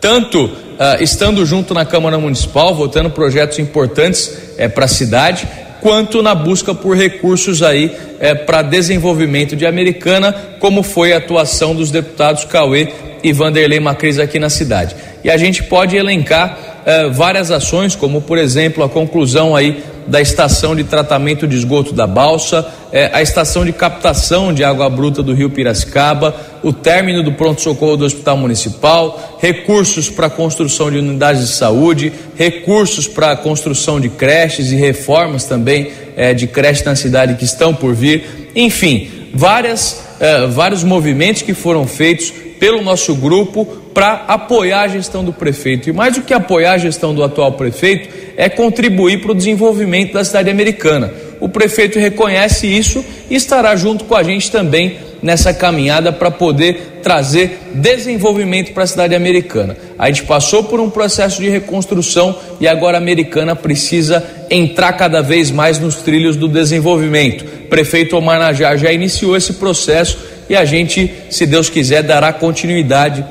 tanto 0.00 0.44
uh, 0.44 1.00
estando 1.00 1.46
junto 1.46 1.72
na 1.72 1.84
Câmara 1.84 2.18
Municipal, 2.18 2.74
votando 2.74 3.10
projetos 3.10 3.58
importantes 3.58 4.32
é, 4.58 4.68
para 4.68 4.86
a 4.86 4.88
cidade, 4.88 5.46
quanto 5.80 6.22
na 6.22 6.34
busca 6.34 6.74
por 6.74 6.96
recursos 6.96 7.62
aí 7.62 7.94
é, 8.18 8.34
para 8.34 8.62
desenvolvimento 8.62 9.56
de 9.56 9.66
Americana, 9.66 10.32
como 10.58 10.82
foi 10.82 11.12
a 11.12 11.18
atuação 11.18 11.74
dos 11.74 11.90
deputados 11.90 12.44
Cauê 12.44 12.88
e 13.22 13.32
Vanderlei 13.32 13.80
Macris 13.80 14.18
aqui 14.18 14.38
na 14.38 14.48
cidade. 14.48 14.94
E 15.22 15.30
a 15.30 15.36
gente 15.36 15.62
pode 15.64 15.96
elencar 15.96 16.82
é, 16.86 17.08
várias 17.08 17.50
ações, 17.50 17.94
como 17.94 18.22
por 18.22 18.38
exemplo 18.38 18.82
a 18.82 18.88
conclusão 18.88 19.54
aí 19.54 19.82
da 20.06 20.20
estação 20.20 20.74
de 20.74 20.84
tratamento 20.84 21.46
de 21.46 21.56
esgoto 21.56 21.92
da 21.92 22.06
Balsa, 22.06 22.66
é, 22.92 23.10
a 23.12 23.22
estação 23.22 23.64
de 23.64 23.72
captação 23.72 24.52
de 24.52 24.64
água 24.64 24.88
bruta 24.90 25.22
do 25.22 25.32
rio 25.32 25.50
Piracicaba, 25.50 26.34
o 26.62 26.72
término 26.72 27.22
do 27.22 27.32
pronto-socorro 27.32 27.96
do 27.96 28.04
Hospital 28.04 28.36
Municipal, 28.36 29.38
recursos 29.40 30.08
para 30.08 30.28
construção 30.28 30.90
de 30.90 30.98
unidades 30.98 31.42
de 31.46 31.54
saúde, 31.54 32.12
recursos 32.36 33.06
para 33.06 33.36
construção 33.36 34.00
de 34.00 34.08
creches 34.08 34.72
e 34.72 34.76
reformas 34.76 35.44
também 35.44 35.90
é, 36.16 36.34
de 36.34 36.46
creches 36.46 36.84
na 36.84 36.96
cidade 36.96 37.34
que 37.34 37.44
estão 37.44 37.74
por 37.74 37.94
vir, 37.94 38.50
enfim, 38.54 39.10
várias, 39.32 40.02
é, 40.20 40.46
vários 40.46 40.84
movimentos 40.84 41.42
que 41.42 41.54
foram 41.54 41.86
feitos 41.86 42.30
pelo 42.30 42.82
nosso 42.82 43.14
grupo 43.14 43.64
para 43.94 44.24
apoiar 44.28 44.82
a 44.82 44.88
gestão 44.88 45.24
do 45.24 45.32
prefeito. 45.32 45.88
E 45.88 45.92
mais 45.92 46.14
do 46.14 46.22
que 46.22 46.34
apoiar 46.34 46.74
a 46.74 46.78
gestão 46.78 47.14
do 47.14 47.24
atual 47.24 47.52
prefeito, 47.52 48.08
é 48.36 48.48
contribuir 48.48 49.22
para 49.22 49.32
o 49.32 49.34
desenvolvimento 49.34 50.12
da 50.12 50.22
cidade 50.22 50.50
americana. 50.50 51.12
O 51.40 51.48
prefeito 51.48 51.98
reconhece 51.98 52.66
isso 52.66 53.04
e 53.30 53.34
estará 53.34 53.74
junto 53.74 54.04
com 54.04 54.14
a 54.14 54.22
gente 54.22 54.50
também 54.50 54.98
nessa 55.22 55.52
caminhada 55.52 56.12
para 56.12 56.30
poder 56.30 57.00
trazer 57.02 57.58
desenvolvimento 57.74 58.72
para 58.72 58.84
a 58.84 58.86
cidade 58.86 59.14
americana. 59.14 59.76
A 59.98 60.08
gente 60.08 60.24
passou 60.24 60.64
por 60.64 60.80
um 60.80 60.90
processo 60.90 61.40
de 61.40 61.48
reconstrução 61.48 62.38
e 62.60 62.68
agora 62.68 62.96
a 62.96 63.00
americana 63.00 63.56
precisa 63.56 64.24
entrar 64.50 64.92
cada 64.94 65.22
vez 65.22 65.50
mais 65.50 65.78
nos 65.78 65.96
trilhos 65.96 66.36
do 66.36 66.48
desenvolvimento. 66.48 67.44
Prefeito 67.68 68.16
Omar 68.16 68.38
Najar 68.38 68.76
já 68.76 68.92
iniciou 68.92 69.36
esse 69.36 69.54
processo 69.54 70.18
e 70.48 70.56
a 70.56 70.64
gente, 70.64 71.12
se 71.30 71.46
Deus 71.46 71.68
quiser, 71.70 72.02
dará 72.02 72.32
continuidade 72.32 73.24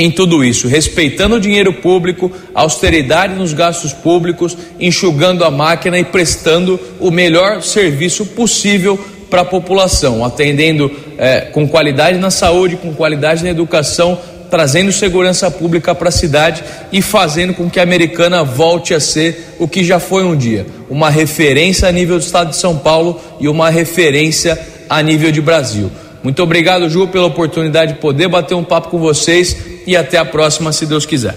em 0.00 0.10
tudo 0.10 0.42
isso, 0.42 0.66
respeitando 0.66 1.36
o 1.36 1.40
dinheiro 1.40 1.74
público, 1.74 2.32
austeridade 2.54 3.34
nos 3.34 3.52
gastos 3.52 3.92
públicos, 3.92 4.56
enxugando 4.80 5.44
a 5.44 5.50
máquina 5.50 5.98
e 5.98 6.04
prestando 6.04 6.80
o 6.98 7.10
melhor 7.10 7.62
serviço 7.62 8.24
possível 8.24 8.98
para 9.28 9.42
a 9.42 9.44
população, 9.44 10.24
atendendo 10.24 10.90
é, 11.18 11.42
com 11.42 11.68
qualidade 11.68 12.18
na 12.18 12.30
saúde, 12.30 12.76
com 12.76 12.94
qualidade 12.94 13.44
na 13.44 13.50
educação, 13.50 14.18
trazendo 14.50 14.90
segurança 14.90 15.50
pública 15.50 15.94
para 15.94 16.08
a 16.08 16.12
cidade 16.12 16.64
e 16.90 17.02
fazendo 17.02 17.52
com 17.52 17.70
que 17.70 17.78
a 17.78 17.82
americana 17.82 18.42
volte 18.42 18.94
a 18.94 18.98
ser 18.98 19.54
o 19.58 19.68
que 19.68 19.84
já 19.84 20.00
foi 20.00 20.24
um 20.24 20.34
dia, 20.34 20.66
uma 20.88 21.10
referência 21.10 21.86
a 21.86 21.92
nível 21.92 22.18
do 22.18 22.24
estado 22.24 22.50
de 22.50 22.56
São 22.56 22.76
Paulo 22.76 23.20
e 23.38 23.46
uma 23.48 23.68
referência 23.68 24.58
a 24.88 25.00
nível 25.02 25.30
de 25.30 25.40
Brasil. 25.42 25.90
Muito 26.22 26.42
obrigado, 26.42 26.90
Ju, 26.90 27.06
pela 27.06 27.26
oportunidade 27.26 27.94
de 27.94 27.98
poder 27.98 28.28
bater 28.28 28.54
um 28.54 28.64
papo 28.64 28.88
com 28.88 28.98
vocês 28.98 29.56
e 29.90 29.96
até 29.96 30.18
a 30.18 30.24
próxima, 30.24 30.70
se 30.72 30.86
Deus 30.86 31.04
quiser. 31.04 31.36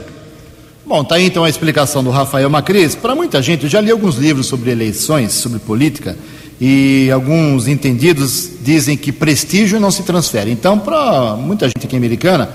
Bom, 0.85 1.03
tá 1.03 1.15
aí 1.15 1.25
então 1.25 1.43
a 1.43 1.49
explicação 1.49 2.03
do 2.03 2.11
Rafael 2.11 2.47
Macris. 2.51 2.93
Para 2.93 3.15
muita 3.15 3.41
gente, 3.41 3.63
eu 3.63 3.69
já 3.69 3.81
li 3.81 3.89
alguns 3.89 4.17
livros 4.17 4.45
sobre 4.45 4.69
eleições, 4.69 5.31
sobre 5.31 5.57
política, 5.57 6.15
e 6.61 7.09
alguns 7.09 7.67
entendidos 7.67 8.51
dizem 8.61 8.95
que 8.95 9.11
prestígio 9.11 9.79
não 9.79 9.89
se 9.89 10.03
transfere. 10.03 10.51
Então, 10.51 10.77
para 10.77 11.35
muita 11.35 11.65
gente 11.65 11.83
aqui 11.83 11.97
americana, 11.97 12.47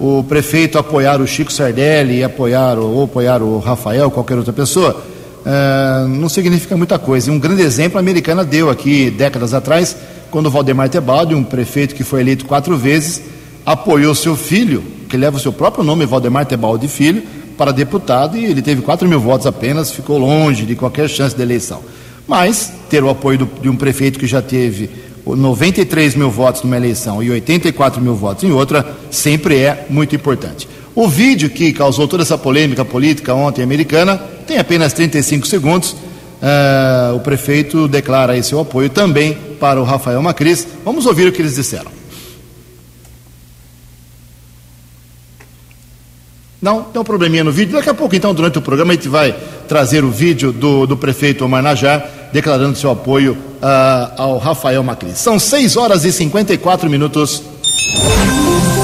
o 0.00 0.24
prefeito 0.24 0.78
apoiar 0.78 1.20
o 1.20 1.26
Chico 1.26 1.52
Sardelli 1.52 2.20
e 2.20 2.24
apoiar 2.24 2.78
ou 2.78 3.04
apoiar 3.04 3.42
o 3.42 3.58
Rafael, 3.58 4.10
qualquer 4.10 4.38
outra 4.38 4.54
pessoa, 4.54 5.04
uh, 5.44 6.08
não 6.08 6.30
significa 6.30 6.78
muita 6.78 6.98
coisa. 6.98 7.28
E 7.28 7.30
um 7.30 7.38
grande 7.38 7.60
exemplo 7.60 7.98
a 7.98 8.00
americana 8.00 8.42
deu 8.42 8.70
aqui 8.70 9.10
décadas 9.10 9.52
atrás, 9.52 9.94
quando 10.30 10.50
Valdemar 10.50 10.88
Tebaldi, 10.88 11.34
um 11.34 11.44
prefeito 11.44 11.94
que 11.94 12.04
foi 12.04 12.22
eleito 12.22 12.46
quatro 12.46 12.74
vezes, 12.74 13.20
apoiou 13.66 14.14
seu 14.14 14.34
filho, 14.34 14.82
que 15.12 15.16
leva 15.18 15.36
o 15.36 15.40
seu 15.40 15.52
próprio 15.52 15.84
nome, 15.84 16.06
Valdemar 16.06 16.46
Tebaldi 16.46 16.88
Filho, 16.88 17.22
para 17.58 17.70
deputado 17.70 18.34
e 18.38 18.46
ele 18.46 18.62
teve 18.62 18.80
4 18.80 19.06
mil 19.06 19.20
votos 19.20 19.46
apenas, 19.46 19.92
ficou 19.92 20.16
longe 20.16 20.64
de 20.64 20.74
qualquer 20.74 21.06
chance 21.06 21.36
de 21.36 21.42
eleição. 21.42 21.82
Mas 22.26 22.72
ter 22.88 23.04
o 23.04 23.10
apoio 23.10 23.40
do, 23.40 23.48
de 23.60 23.68
um 23.68 23.76
prefeito 23.76 24.18
que 24.18 24.26
já 24.26 24.40
teve 24.40 24.88
93 25.26 26.14
mil 26.14 26.30
votos 26.30 26.62
numa 26.62 26.78
eleição 26.78 27.22
e 27.22 27.30
84 27.30 28.00
mil 28.00 28.14
votos 28.14 28.42
em 28.42 28.52
outra, 28.52 28.96
sempre 29.10 29.58
é 29.58 29.86
muito 29.90 30.16
importante. 30.16 30.66
O 30.94 31.06
vídeo 31.06 31.50
que 31.50 31.74
causou 31.74 32.08
toda 32.08 32.22
essa 32.22 32.38
polêmica 32.38 32.82
política 32.82 33.34
ontem 33.34 33.62
americana 33.62 34.16
tem 34.46 34.56
apenas 34.56 34.94
35 34.94 35.46
segundos. 35.46 35.90
Uh, 35.92 37.16
o 37.16 37.20
prefeito 37.20 37.86
declara 37.86 38.32
aí 38.32 38.42
seu 38.42 38.60
apoio 38.60 38.88
também 38.88 39.36
para 39.60 39.78
o 39.78 39.84
Rafael 39.84 40.22
Macris. 40.22 40.66
Vamos 40.82 41.04
ouvir 41.04 41.28
o 41.28 41.32
que 41.32 41.42
eles 41.42 41.54
disseram. 41.54 42.01
Não, 46.62 46.84
tem 46.84 47.02
um 47.02 47.04
probleminha 47.04 47.42
no 47.42 47.50
vídeo. 47.50 47.74
Daqui 47.74 47.90
a 47.90 47.94
pouco, 47.94 48.14
então, 48.14 48.32
durante 48.32 48.56
o 48.56 48.62
programa, 48.62 48.92
a 48.92 48.94
gente 48.94 49.08
vai 49.08 49.34
trazer 49.66 50.04
o 50.04 50.10
vídeo 50.12 50.52
do, 50.52 50.86
do 50.86 50.96
prefeito 50.96 51.44
Omar 51.44 51.60
Najar 51.60 52.08
declarando 52.32 52.78
seu 52.78 52.88
apoio 52.92 53.32
uh, 53.32 54.12
ao 54.16 54.38
Rafael 54.38 54.80
Macri. 54.84 55.10
São 55.16 55.40
6 55.40 55.76
horas 55.76 56.04
e 56.04 56.12
54 56.12 56.88
minutos. 56.88 57.42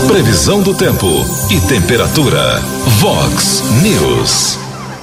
Previsão 0.09 0.61
do 0.61 0.75
tempo 0.75 1.07
e 1.51 1.61
temperatura. 1.69 2.61
Vox 2.99 3.63
News. 3.81 4.59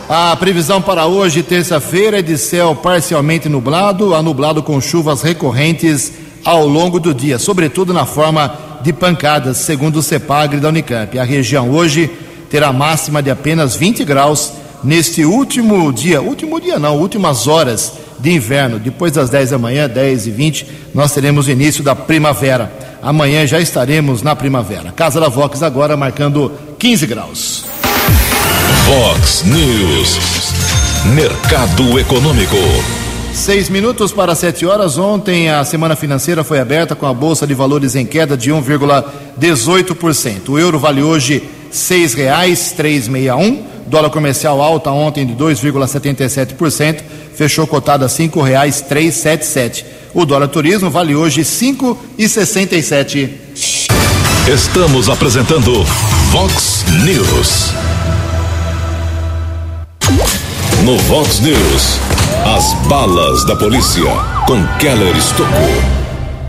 A 0.10 0.36
previsão 0.36 0.82
para 0.82 1.06
hoje, 1.06 1.42
terça-feira, 1.44 2.20
é 2.20 2.22
de 2.22 2.38
céu 2.38 2.76
parcialmente 2.76 3.48
nublado, 3.48 4.14
a 4.14 4.22
nublado 4.22 4.62
com 4.62 4.82
chuvas 4.82 5.22
recorrentes 5.22 6.12
ao 6.44 6.68
longo 6.68 7.00
do 7.00 7.14
dia, 7.14 7.40
sobretudo 7.40 7.94
na 7.94 8.06
forma 8.06 8.54
de 8.82 8.92
pancadas, 8.94 9.58
segundo 9.58 9.98
o 9.98 10.04
CEPAGRE 10.04 10.60
da 10.60 10.68
Unicamp. 10.68 11.18
A 11.18 11.24
região 11.24 11.72
hoje 11.72 12.12
terá 12.50 12.72
máxima 12.72 13.22
de 13.22 13.30
apenas 13.30 13.76
20 13.76 14.04
graus 14.04 14.54
neste 14.84 15.26
último 15.26 15.92
dia, 15.92 16.22
último 16.22 16.62
dia 16.62 16.78
não, 16.78 16.98
últimas 16.98 17.48
horas 17.48 17.94
de 18.20 18.32
inverno. 18.32 18.80
Depois 18.80 19.12
das 19.12 19.30
10 19.30 19.52
da 19.52 19.58
manhã, 19.58 19.88
10 19.88 20.28
e 20.28 20.32
20, 20.32 20.68
nós 20.94 21.12
teremos 21.12 21.48
o 21.48 21.52
início 21.52 21.84
da 21.84 21.96
primavera. 21.96 22.72
Amanhã 23.02 23.46
já 23.46 23.60
estaremos 23.60 24.22
na 24.22 24.36
primavera. 24.36 24.92
Casa 24.92 25.20
da 25.20 25.30
Vox 25.30 25.62
agora 25.62 25.98
marcando 25.98 26.52
15 26.80 27.06
graus. 27.06 27.66
Vox 28.86 29.44
News. 29.46 30.20
Mercado 31.14 32.00
Econômico. 32.00 32.56
Seis 33.34 33.70
minutos 33.70 34.12
para 34.12 34.34
sete 34.34 34.66
horas. 34.66 34.98
Ontem 34.98 35.50
a 35.50 35.64
semana 35.66 35.96
financeira 35.96 36.44
foi 36.44 36.60
aberta 36.60 36.96
com 36.96 37.06
a 37.06 37.14
Bolsa 37.14 37.46
de 37.46 37.54
Valores 37.54 37.96
em 37.96 38.06
queda 38.06 38.38
de 38.38 38.50
1,18%. 38.50 40.50
O 40.50 40.58
euro 40.58 40.80
vale 40.80 41.04
hoje 41.04 41.44
seis 41.76 42.14
reais 42.14 42.72
três 42.72 43.08
meia 43.08 43.36
um. 43.36 43.64
Dólar 43.88 44.10
comercial 44.10 44.62
alta 44.62 44.90
ontem 44.90 45.26
de 45.28 45.36
2,77%, 45.36 47.02
fechou 47.36 47.68
cotado 47.68 48.04
a 48.04 48.10
cinco 48.10 48.42
reais 48.42 48.82
três 48.82 49.14
sete 49.16 49.46
sete. 49.46 49.86
O 50.14 50.26
dólar 50.26 50.48
turismo 50.48 50.90
vale 50.90 51.16
hoje 51.16 51.44
cinco 51.44 51.98
e 52.18 52.28
sessenta 52.28 52.76
e 52.76 52.82
sete. 52.82 53.40
Estamos 54.48 55.10
apresentando 55.10 55.84
Vox 56.32 56.86
News. 57.04 57.74
No 60.84 60.98
Vox 61.00 61.40
News, 61.40 62.00
as 62.56 62.74
balas 62.88 63.44
da 63.46 63.56
polícia 63.56 64.04
com 64.46 64.66
Keller 64.78 65.16
Estocou. 65.16 65.95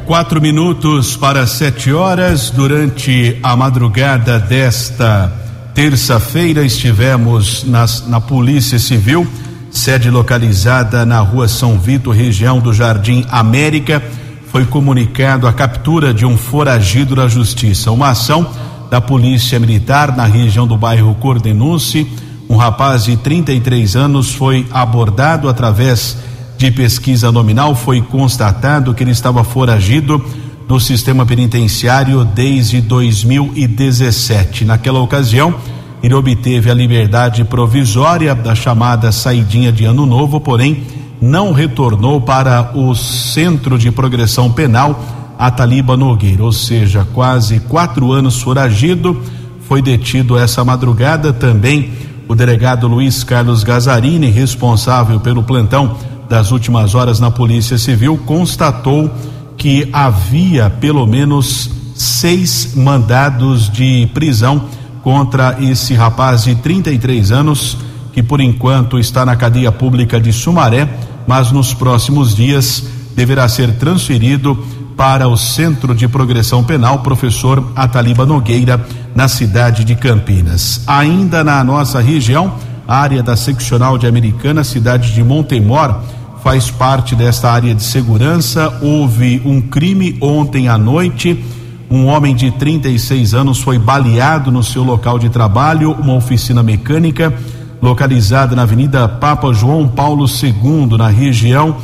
Quatro 0.07 0.40
minutos 0.40 1.16
para 1.16 1.49
sete 1.49 1.92
horas. 1.92 2.49
Durante 2.51 3.37
a 3.42 3.57
madrugada 3.57 4.38
desta 4.38 5.33
terça-feira, 5.75 6.64
estivemos 6.64 7.64
nas, 7.64 8.07
na 8.07 8.21
Polícia 8.21 8.79
Civil, 8.79 9.27
sede 9.69 10.09
localizada 10.09 11.05
na 11.05 11.19
rua 11.19 11.49
São 11.49 11.77
Vito, 11.77 12.12
região 12.12 12.61
do 12.61 12.73
Jardim 12.73 13.27
América. 13.29 14.01
Foi 14.47 14.64
comunicado 14.64 15.49
a 15.49 15.53
captura 15.53 16.14
de 16.14 16.25
um 16.25 16.38
foragido 16.38 17.16
da 17.16 17.27
Justiça. 17.27 17.90
Uma 17.90 18.11
ação 18.11 18.49
da 18.88 19.01
Polícia 19.01 19.59
Militar 19.59 20.16
na 20.16 20.25
região 20.25 20.69
do 20.69 20.77
bairro 20.77 21.16
Cordenúncio. 21.16 22.07
Um 22.49 22.55
rapaz 22.55 23.07
de 23.07 23.16
33 23.16 23.97
anos 23.97 24.33
foi 24.33 24.69
abordado 24.71 25.49
através 25.49 26.16
de 26.16 26.36
pesquisa 26.71 27.31
nominal, 27.31 27.75
foi 27.75 28.01
constatado 28.01 28.95
que 28.95 29.03
ele 29.03 29.11
estava 29.11 29.45
foragido 29.45 30.25
do 30.66 30.81
sistema 30.81 31.25
penitenciário 31.25 32.25
desde 32.25 32.81
2017. 32.81 34.64
Naquela 34.64 35.01
ocasião, 35.01 35.55
ele 36.03 36.14
obteve 36.14 36.71
a 36.71 36.75
liberdade 36.75 37.45
provisória 37.45 38.35
da 38.35 38.55
chamada 38.55 39.12
saidinha 39.12 39.71
de 39.71 39.85
ano 39.85 40.07
novo, 40.07 40.40
porém 40.40 40.83
não 41.21 41.53
retornou 41.53 42.21
para 42.21 42.73
o 42.75 42.95
Centro 42.95 43.79
de 43.79 43.90
Progressão 43.90 44.51
Penal 44.51 44.99
Ataliba 45.38 45.97
Nogueira, 45.97 46.42
ou 46.42 46.53
seja, 46.53 47.07
quase 47.12 47.61
quatro 47.61 48.12
anos 48.12 48.40
foragido. 48.40 49.23
Foi 49.69 49.83
detido 49.83 50.38
essa 50.38 50.64
madrugada 50.64 51.33
também 51.33 51.92
o 52.29 52.35
delegado 52.35 52.88
Luiz 52.88 53.23
Carlos 53.23 53.62
Gazarini, 53.62 54.29
responsável 54.31 55.21
pelo 55.21 55.42
plantão 55.42 55.97
das 56.29 56.51
últimas 56.51 56.95
horas 56.95 57.21
na 57.21 57.31
Polícia 57.31 57.79
Civil 57.79 58.19
constatou 58.27 59.11
que 59.57 59.89
havia 59.93 60.69
pelo 60.69 61.07
menos 61.07 61.71
seis 61.95 62.75
mandados 62.75 63.71
de 63.71 64.09
prisão 64.12 64.65
contra 65.03 65.57
esse 65.61 65.95
rapaz 65.95 66.45
de 66.45 66.55
33 66.57 67.33
anos 67.33 67.79
que 68.12 68.23
por 68.23 68.41
enquanto 68.41 68.99
está 68.99 69.25
na 69.25 69.37
cadeia 69.37 69.71
pública 69.71 70.21
de 70.21 70.33
Sumaré 70.33 70.89
mas 71.27 71.51
nos 71.51 71.73
próximos 71.73 72.35
dias 72.35 72.85
deverá 73.15 73.49
ser 73.49 73.73
transferido 73.77 74.57
para 74.97 75.29
o 75.29 75.37
Centro 75.37 75.95
de 75.95 76.09
Progressão 76.09 76.65
Penal 76.65 77.01
Professor 77.01 77.73
Ataliba 77.77 78.25
Nogueira, 78.25 78.85
na 79.15 79.29
cidade 79.29 79.85
de 79.85 79.95
Campinas. 79.95 80.83
Ainda 80.87 81.45
na 81.45 81.62
nossa 81.62 82.01
região, 82.01 82.55
área 82.87 83.22
da 83.22 83.37
seccional 83.37 83.99
de 83.99 84.07
Americana, 84.07 84.64
cidade 84.64 85.12
de 85.12 85.22
Montemor, 85.22 86.01
faz 86.42 86.70
parte 86.70 87.14
desta 87.14 87.51
área 87.51 87.75
de 87.75 87.83
segurança. 87.83 88.79
Houve 88.81 89.42
um 89.44 89.61
crime 89.61 90.16
ontem 90.20 90.68
à 90.68 90.79
noite. 90.79 91.44
Um 91.90 92.07
homem 92.07 92.35
de 92.35 92.51
36 92.51 93.35
anos 93.35 93.59
foi 93.61 93.79
baleado 93.79 94.51
no 94.51 94.62
seu 94.62 94.83
local 94.83 95.18
de 95.18 95.29
trabalho, 95.29 95.92
uma 95.92 96.14
oficina 96.14 96.62
mecânica 96.62 97.33
localizada 97.81 98.57
na 98.57 98.62
Avenida 98.62 99.07
Papa 99.09 99.53
João 99.53 99.87
Paulo 99.87 100.27
II, 100.27 100.96
na 100.96 101.09
região 101.09 101.77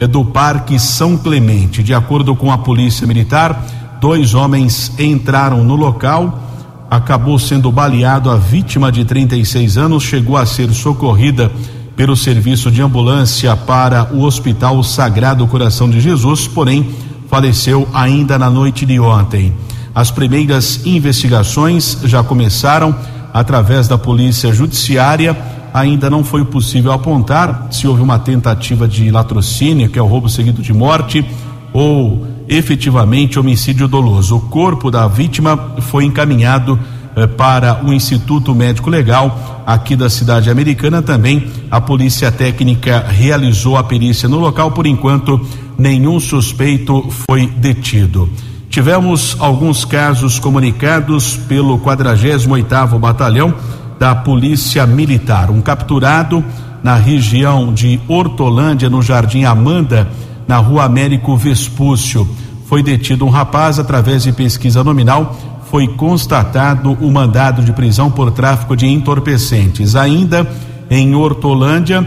é 0.00 0.06
do 0.06 0.24
Parque 0.24 0.78
São 0.78 1.16
Clemente. 1.16 1.82
De 1.82 1.92
acordo 1.92 2.36
com 2.36 2.52
a 2.52 2.58
Polícia 2.58 3.06
Militar, 3.06 3.64
dois 4.00 4.34
homens 4.34 4.92
entraram 4.98 5.64
no 5.64 5.74
local. 5.74 6.40
Acabou 6.90 7.38
sendo 7.38 7.70
baleado 7.70 8.30
a 8.30 8.36
vítima 8.36 8.90
de 8.90 9.04
36 9.04 9.76
anos, 9.76 10.02
chegou 10.02 10.36
a 10.36 10.46
ser 10.46 10.72
socorrida 10.72 11.50
pelo 11.94 12.16
serviço 12.16 12.70
de 12.70 12.80
ambulância 12.80 13.54
para 13.56 14.08
o 14.12 14.22
Hospital 14.22 14.82
Sagrado 14.82 15.46
Coração 15.46 15.90
de 15.90 16.00
Jesus, 16.00 16.46
porém 16.46 16.88
faleceu 17.28 17.88
ainda 17.92 18.38
na 18.38 18.48
noite 18.48 18.86
de 18.86 18.98
ontem. 18.98 19.52
As 19.94 20.10
primeiras 20.10 20.86
investigações 20.86 21.98
já 22.04 22.22
começaram 22.22 22.94
através 23.34 23.86
da 23.86 23.98
Polícia 23.98 24.52
Judiciária 24.52 25.36
ainda 25.72 26.08
não 26.08 26.24
foi 26.24 26.44
possível 26.44 26.92
apontar 26.92 27.68
se 27.70 27.86
houve 27.86 28.02
uma 28.02 28.18
tentativa 28.18 28.88
de 28.88 29.10
latrocínio, 29.10 29.88
que 29.88 29.98
é 29.98 30.02
o 30.02 30.06
roubo 30.06 30.28
seguido 30.28 30.62
de 30.62 30.72
morte, 30.72 31.24
ou 31.72 32.26
efetivamente 32.48 33.38
homicídio 33.38 33.86
doloso. 33.86 34.36
O 34.36 34.40
corpo 34.40 34.90
da 34.90 35.06
vítima 35.06 35.74
foi 35.80 36.04
encaminhado 36.04 36.78
eh, 37.14 37.26
para 37.26 37.84
o 37.84 37.92
Instituto 37.92 38.54
Médico 38.54 38.88
Legal 38.88 39.62
aqui 39.66 39.94
da 39.94 40.08
cidade 40.08 40.50
americana. 40.50 41.02
Também 41.02 41.46
a 41.70 41.80
Polícia 41.80 42.30
Técnica 42.32 43.04
realizou 43.08 43.76
a 43.76 43.84
perícia 43.84 44.28
no 44.28 44.38
local. 44.38 44.70
Por 44.70 44.86
enquanto, 44.86 45.40
nenhum 45.76 46.18
suspeito 46.18 47.06
foi 47.28 47.46
detido. 47.46 48.28
Tivemos 48.70 49.36
alguns 49.40 49.84
casos 49.84 50.38
comunicados 50.38 51.36
pelo 51.36 51.78
48 51.78 52.50
oitavo 52.50 52.98
Batalhão 52.98 53.54
da 53.98 54.14
Polícia 54.14 54.86
Militar. 54.86 55.50
Um 55.50 55.60
capturado 55.60 56.44
na 56.82 56.94
região 56.94 57.72
de 57.72 57.98
Hortolândia, 58.06 58.88
no 58.88 59.02
Jardim 59.02 59.44
Amanda, 59.44 60.08
na 60.48 60.56
rua 60.56 60.84
Américo 60.84 61.36
Vespúcio. 61.36 62.26
Foi 62.64 62.82
detido 62.82 63.26
um 63.26 63.28
rapaz 63.28 63.78
através 63.78 64.22
de 64.22 64.32
pesquisa 64.32 64.82
nominal. 64.82 65.36
Foi 65.70 65.86
constatado 65.86 66.92
o 66.92 67.12
mandado 67.12 67.62
de 67.62 67.72
prisão 67.72 68.10
por 68.10 68.30
tráfico 68.30 68.74
de 68.74 68.86
entorpecentes. 68.86 69.94
Ainda 69.94 70.50
em 70.90 71.14
Hortolândia, 71.14 72.06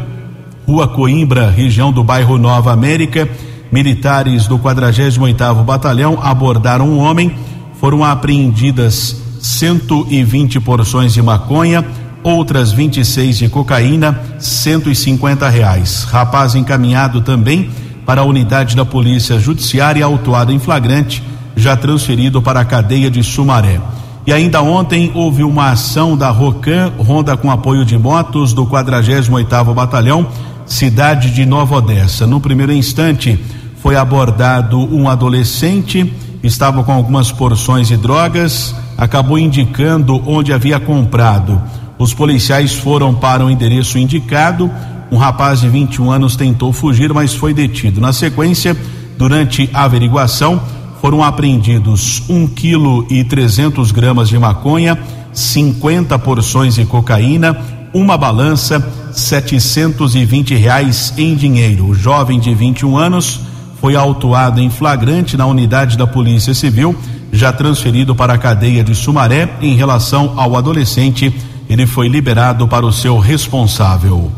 Rua 0.68 0.88
Coimbra, 0.88 1.52
região 1.52 1.92
do 1.92 2.04
bairro 2.04 2.40
Nova 2.40 2.74
América, 2.74 3.30
militares 3.72 4.48
do 4.48 4.58
48º 4.58 5.64
Batalhão 5.64 6.18
abordaram 6.22 6.90
um 6.90 6.98
homem. 6.98 7.36
Foram 7.80 8.04
apreendidas 8.04 9.22
120 9.40 10.60
porções 10.60 11.14
de 11.14 11.22
maconha, 11.22 11.86
outras 12.24 12.72
26 12.72 13.38
de 13.38 13.50
cocaína, 13.50 14.20
150 14.40 15.48
reais. 15.50 16.04
Rapaz 16.04 16.56
encaminhado 16.56 17.22
também 17.22 17.70
para 18.06 18.22
a 18.22 18.26
unidade 18.26 18.76
da 18.76 18.86
Polícia 18.86 19.40
Judiciária, 19.40 20.06
autuado 20.06 20.52
em 20.52 20.60
flagrante, 20.60 21.24
já 21.56 21.76
transferido 21.76 22.42
para 22.42 22.62
a 22.62 22.66
cadeia 22.66 23.10
de 23.10 23.24
Sumaré. 23.24 23.80
E 24.26 24.32
ainda 24.32 24.62
ontem 24.62 25.12
houve 25.16 25.44
uma 25.44 25.72
ação 25.72 26.16
da 26.16 26.30
Rocan, 26.30 26.92
ronda 27.00 27.36
com 27.36 27.50
apoio 27.50 27.84
de 27.84 27.98
motos 27.98 28.54
do 28.54 28.66
48º 28.66 29.74
Batalhão, 29.74 30.28
cidade 30.66 31.32
de 31.32 31.46
Nova 31.46 31.76
Odessa. 31.76 32.28
No 32.28 32.40
primeiro 32.40 32.72
instante, 32.72 33.40
foi 33.82 33.96
abordado 33.96 34.80
um 34.80 35.10
adolescente, 35.10 36.14
estava 36.44 36.84
com 36.84 36.92
algumas 36.92 37.32
porções 37.32 37.88
de 37.88 37.98
drogas, 37.98 38.76
acabou 38.96 39.40
indicando 39.40 40.22
onde 40.30 40.54
havia 40.54 40.80
comprado. 40.80 41.60
Os 41.98 42.14
policiais 42.14 42.74
foram 42.74 43.14
para 43.14 43.44
o 43.44 43.50
endereço 43.50 43.98
indicado. 43.98 44.72
Um 45.12 45.18
rapaz 45.18 45.60
de 45.60 45.68
21 45.68 46.10
anos 46.12 46.36
tentou 46.36 46.72
fugir, 46.72 47.14
mas 47.14 47.34
foi 47.34 47.54
detido. 47.54 48.00
Na 48.00 48.14
sequência, 48.14 48.76
durante 49.18 49.70
a 49.74 49.84
averiguação, 49.84 50.62
foram 51.02 51.24
apreendidos 51.24 52.24
um 52.30 52.48
quilo 52.48 53.06
e 53.10 53.24
trezentos 53.24 53.92
gramas 53.92 54.30
de 54.30 54.40
maconha, 54.40 54.98
50 55.34 56.18
porções 56.20 56.76
de 56.76 56.86
cocaína, 56.86 57.58
uma 57.94 58.18
balança, 58.18 58.80
720 59.12 60.56
reais 60.56 61.14
em 61.18 61.36
dinheiro. 61.36 61.88
O 61.88 61.94
jovem 61.94 62.40
de 62.40 62.54
21 62.54 62.98
anos 62.98 63.42
foi 63.82 63.96
autuado 63.96 64.62
em 64.62 64.70
flagrante 64.70 65.36
na 65.36 65.46
unidade 65.46 65.98
da 65.98 66.08
Polícia 66.08 66.54
Civil 66.54 66.96
já 67.32 67.54
transferido 67.54 68.14
para 68.14 68.34
a 68.34 68.38
cadeia 68.38 68.84
de 68.84 68.94
Sumaré. 68.94 69.50
Em 69.62 69.76
relação 69.76 70.34
ao 70.38 70.56
adolescente, 70.56 71.34
ele 71.70 71.88
foi 71.88 72.08
liberado 72.08 72.68
para 72.68 72.86
o 72.86 72.92
seu 72.92 73.18
responsável. 73.18 74.32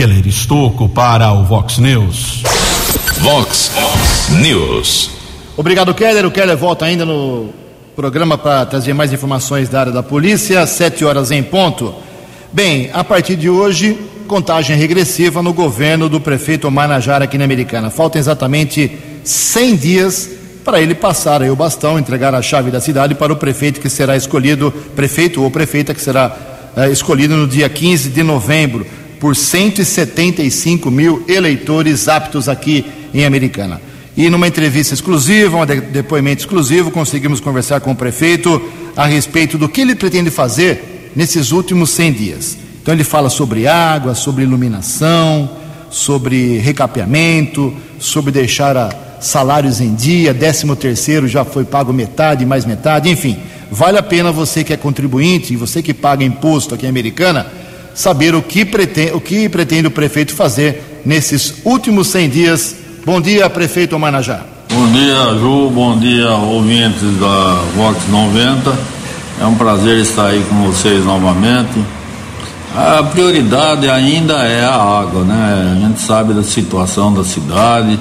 Keller 0.00 0.26
Estocco 0.26 0.88
para 0.88 1.30
o 1.30 1.44
Vox 1.44 1.76
News. 1.76 2.42
Vox 3.18 3.70
News. 4.40 5.10
Obrigado, 5.58 5.92
Keller. 5.92 6.24
O 6.24 6.30
Keller 6.30 6.56
volta 6.56 6.86
ainda 6.86 7.04
no 7.04 7.50
programa 7.94 8.38
para 8.38 8.64
trazer 8.64 8.94
mais 8.94 9.12
informações 9.12 9.68
da 9.68 9.80
área 9.80 9.92
da 9.92 10.02
polícia, 10.02 10.66
sete 10.66 11.04
horas 11.04 11.30
em 11.30 11.42
ponto. 11.42 11.94
Bem, 12.50 12.88
a 12.94 13.04
partir 13.04 13.36
de 13.36 13.50
hoje, 13.50 13.94
contagem 14.26 14.74
regressiva 14.74 15.42
no 15.42 15.52
governo 15.52 16.08
do 16.08 16.18
prefeito 16.18 16.70
Manajara 16.70 17.24
aqui 17.24 17.36
na 17.36 17.44
Americana. 17.44 17.90
Faltam 17.90 18.18
exatamente 18.18 18.90
100 19.22 19.76
dias 19.76 20.30
para 20.64 20.80
ele 20.80 20.94
passar 20.94 21.42
aí 21.42 21.50
o 21.50 21.56
bastão, 21.56 21.98
entregar 21.98 22.34
a 22.34 22.40
chave 22.40 22.70
da 22.70 22.80
cidade 22.80 23.14
para 23.14 23.34
o 23.34 23.36
prefeito 23.36 23.82
que 23.82 23.90
será 23.90 24.16
escolhido, 24.16 24.72
prefeito 24.96 25.42
ou 25.42 25.50
prefeita 25.50 25.92
que 25.92 26.00
será 26.00 26.34
é, 26.74 26.88
escolhido 26.88 27.36
no 27.36 27.46
dia 27.46 27.68
15 27.68 28.08
de 28.08 28.22
novembro 28.22 28.86
por 29.20 29.36
175 29.36 30.90
mil 30.90 31.22
eleitores 31.28 32.08
aptos 32.08 32.48
aqui 32.48 32.84
em 33.12 33.24
Americana. 33.24 33.80
E 34.16 34.28
numa 34.28 34.48
entrevista 34.48 34.94
exclusiva, 34.94 35.58
um 35.58 35.66
depoimento 35.66 36.42
exclusivo, 36.42 36.90
conseguimos 36.90 37.38
conversar 37.38 37.80
com 37.80 37.92
o 37.92 37.96
prefeito 37.96 38.60
a 38.96 39.06
respeito 39.06 39.56
do 39.56 39.68
que 39.68 39.82
ele 39.82 39.94
pretende 39.94 40.30
fazer 40.30 41.12
nesses 41.14 41.52
últimos 41.52 41.90
100 41.90 42.12
dias. 42.12 42.58
Então 42.82 42.94
ele 42.94 43.04
fala 43.04 43.28
sobre 43.28 43.66
água, 43.66 44.14
sobre 44.14 44.42
iluminação, 44.42 45.48
sobre 45.90 46.58
recapeamento, 46.58 47.74
sobre 47.98 48.32
deixar 48.32 49.18
salários 49.20 49.80
em 49.80 49.94
dia, 49.94 50.32
décimo 50.32 50.74
terceiro 50.74 51.28
já 51.28 51.44
foi 51.44 51.64
pago 51.64 51.92
metade, 51.92 52.46
mais 52.46 52.64
metade, 52.64 53.10
enfim. 53.10 53.36
Vale 53.70 53.98
a 53.98 54.02
pena 54.02 54.32
você 54.32 54.64
que 54.64 54.72
é 54.72 54.76
contribuinte 54.76 55.52
e 55.52 55.56
você 55.56 55.82
que 55.82 55.92
paga 55.92 56.24
imposto 56.24 56.74
aqui 56.74 56.86
em 56.86 56.88
Americana, 56.88 57.46
saber 58.00 58.34
o 58.34 58.42
que 58.42 58.64
pretende 58.64 59.12
o, 59.12 59.20
que 59.20 59.48
pretende 59.48 59.86
o 59.86 59.90
prefeito 59.90 60.34
fazer 60.34 61.02
nesses 61.04 61.54
últimos 61.64 62.08
100 62.08 62.28
dias. 62.28 62.76
Bom 63.04 63.20
dia, 63.20 63.48
prefeito 63.50 63.98
Manajá. 63.98 64.40
Bom 64.72 64.86
dia, 64.92 65.38
Ju, 65.38 65.70
bom 65.70 65.98
dia, 65.98 66.30
ouvintes 66.30 67.02
da 67.18 67.62
Vox 67.76 67.98
90. 68.08 68.72
É 69.40 69.46
um 69.46 69.54
prazer 69.54 69.98
estar 69.98 70.26
aí 70.26 70.44
com 70.48 70.70
vocês 70.70 71.04
novamente. 71.04 71.78
A 72.74 73.02
prioridade 73.02 73.88
ainda 73.88 74.44
é 74.44 74.64
a 74.64 74.74
água, 74.74 75.24
né? 75.24 75.76
A 75.76 75.86
gente 75.86 76.00
sabe 76.00 76.34
da 76.34 76.42
situação 76.42 77.12
da 77.12 77.24
cidade 77.24 77.98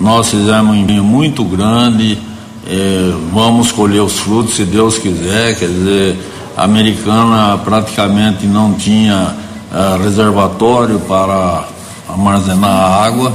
nós 0.00 0.30
fizemos 0.30 0.74
um 0.74 0.74
empenho 0.74 1.04
muito 1.04 1.44
grande, 1.44 2.18
é, 2.66 3.12
vamos 3.32 3.70
colher 3.70 4.00
os 4.00 4.18
frutos 4.18 4.54
se 4.54 4.64
Deus 4.64 4.98
quiser, 4.98 5.54
quer 5.56 5.66
dizer, 5.66 6.16
a 6.60 6.64
americana 6.64 7.56
praticamente 7.64 8.46
não 8.46 8.74
tinha 8.74 9.34
é, 9.72 10.02
reservatório 10.02 11.00
para 11.00 11.64
armazenar 12.06 13.02
água 13.02 13.32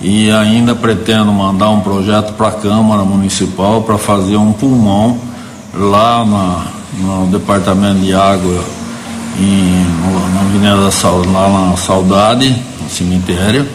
e 0.00 0.30
ainda 0.30 0.76
pretendo 0.76 1.32
mandar 1.32 1.70
um 1.70 1.80
projeto 1.80 2.34
para 2.34 2.48
a 2.48 2.52
Câmara 2.52 3.02
Municipal 3.02 3.82
para 3.82 3.98
fazer 3.98 4.36
um 4.36 4.52
pulmão 4.52 5.18
lá 5.74 6.24
na, 6.24 6.66
no 7.00 7.26
Departamento 7.26 7.98
de 7.98 8.14
Água 8.14 8.62
em, 9.40 9.84
no, 10.00 10.70
na 10.70 10.90
da 10.90 11.30
lá 11.32 11.70
na 11.70 11.76
Saudade, 11.76 12.54
no 12.80 12.88
cemitério 12.88 13.66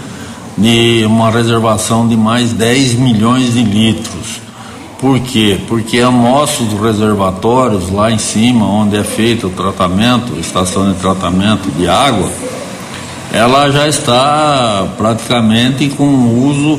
de 0.58 1.04
uma 1.06 1.30
reservação 1.30 2.08
de 2.08 2.16
mais 2.16 2.54
10 2.54 2.94
milhões 2.94 3.54
de 3.54 3.64
litros. 3.64 4.40
Por 5.04 5.20
quê? 5.20 5.60
Porque 5.68 6.00
a 6.00 6.10
nossos 6.10 6.80
reservatórios 6.80 7.92
lá 7.92 8.10
em 8.10 8.18
cima, 8.18 8.66
onde 8.66 8.96
é 8.96 9.04
feito 9.04 9.48
o 9.48 9.50
tratamento, 9.50 10.40
estação 10.40 10.94
de 10.94 10.98
tratamento 10.98 11.70
de 11.72 11.90
água, 11.90 12.30
ela 13.34 13.70
já 13.70 13.86
está 13.86 14.88
praticamente 14.98 15.90
com 15.90 16.06
um 16.06 16.48
uso 16.48 16.76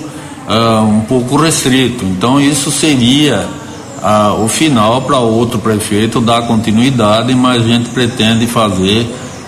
uh, 0.48 0.88
um 0.88 1.00
pouco 1.02 1.36
restrito. 1.36 2.02
Então 2.06 2.40
isso 2.40 2.70
seria 2.70 3.46
uh, 4.02 4.42
o 4.42 4.48
final 4.48 5.02
para 5.02 5.18
outro 5.18 5.58
prefeito 5.58 6.18
dar 6.18 6.46
continuidade, 6.46 7.34
mas 7.34 7.62
a 7.62 7.68
gente 7.68 7.90
pretende 7.90 8.46
fazer, 8.46 9.06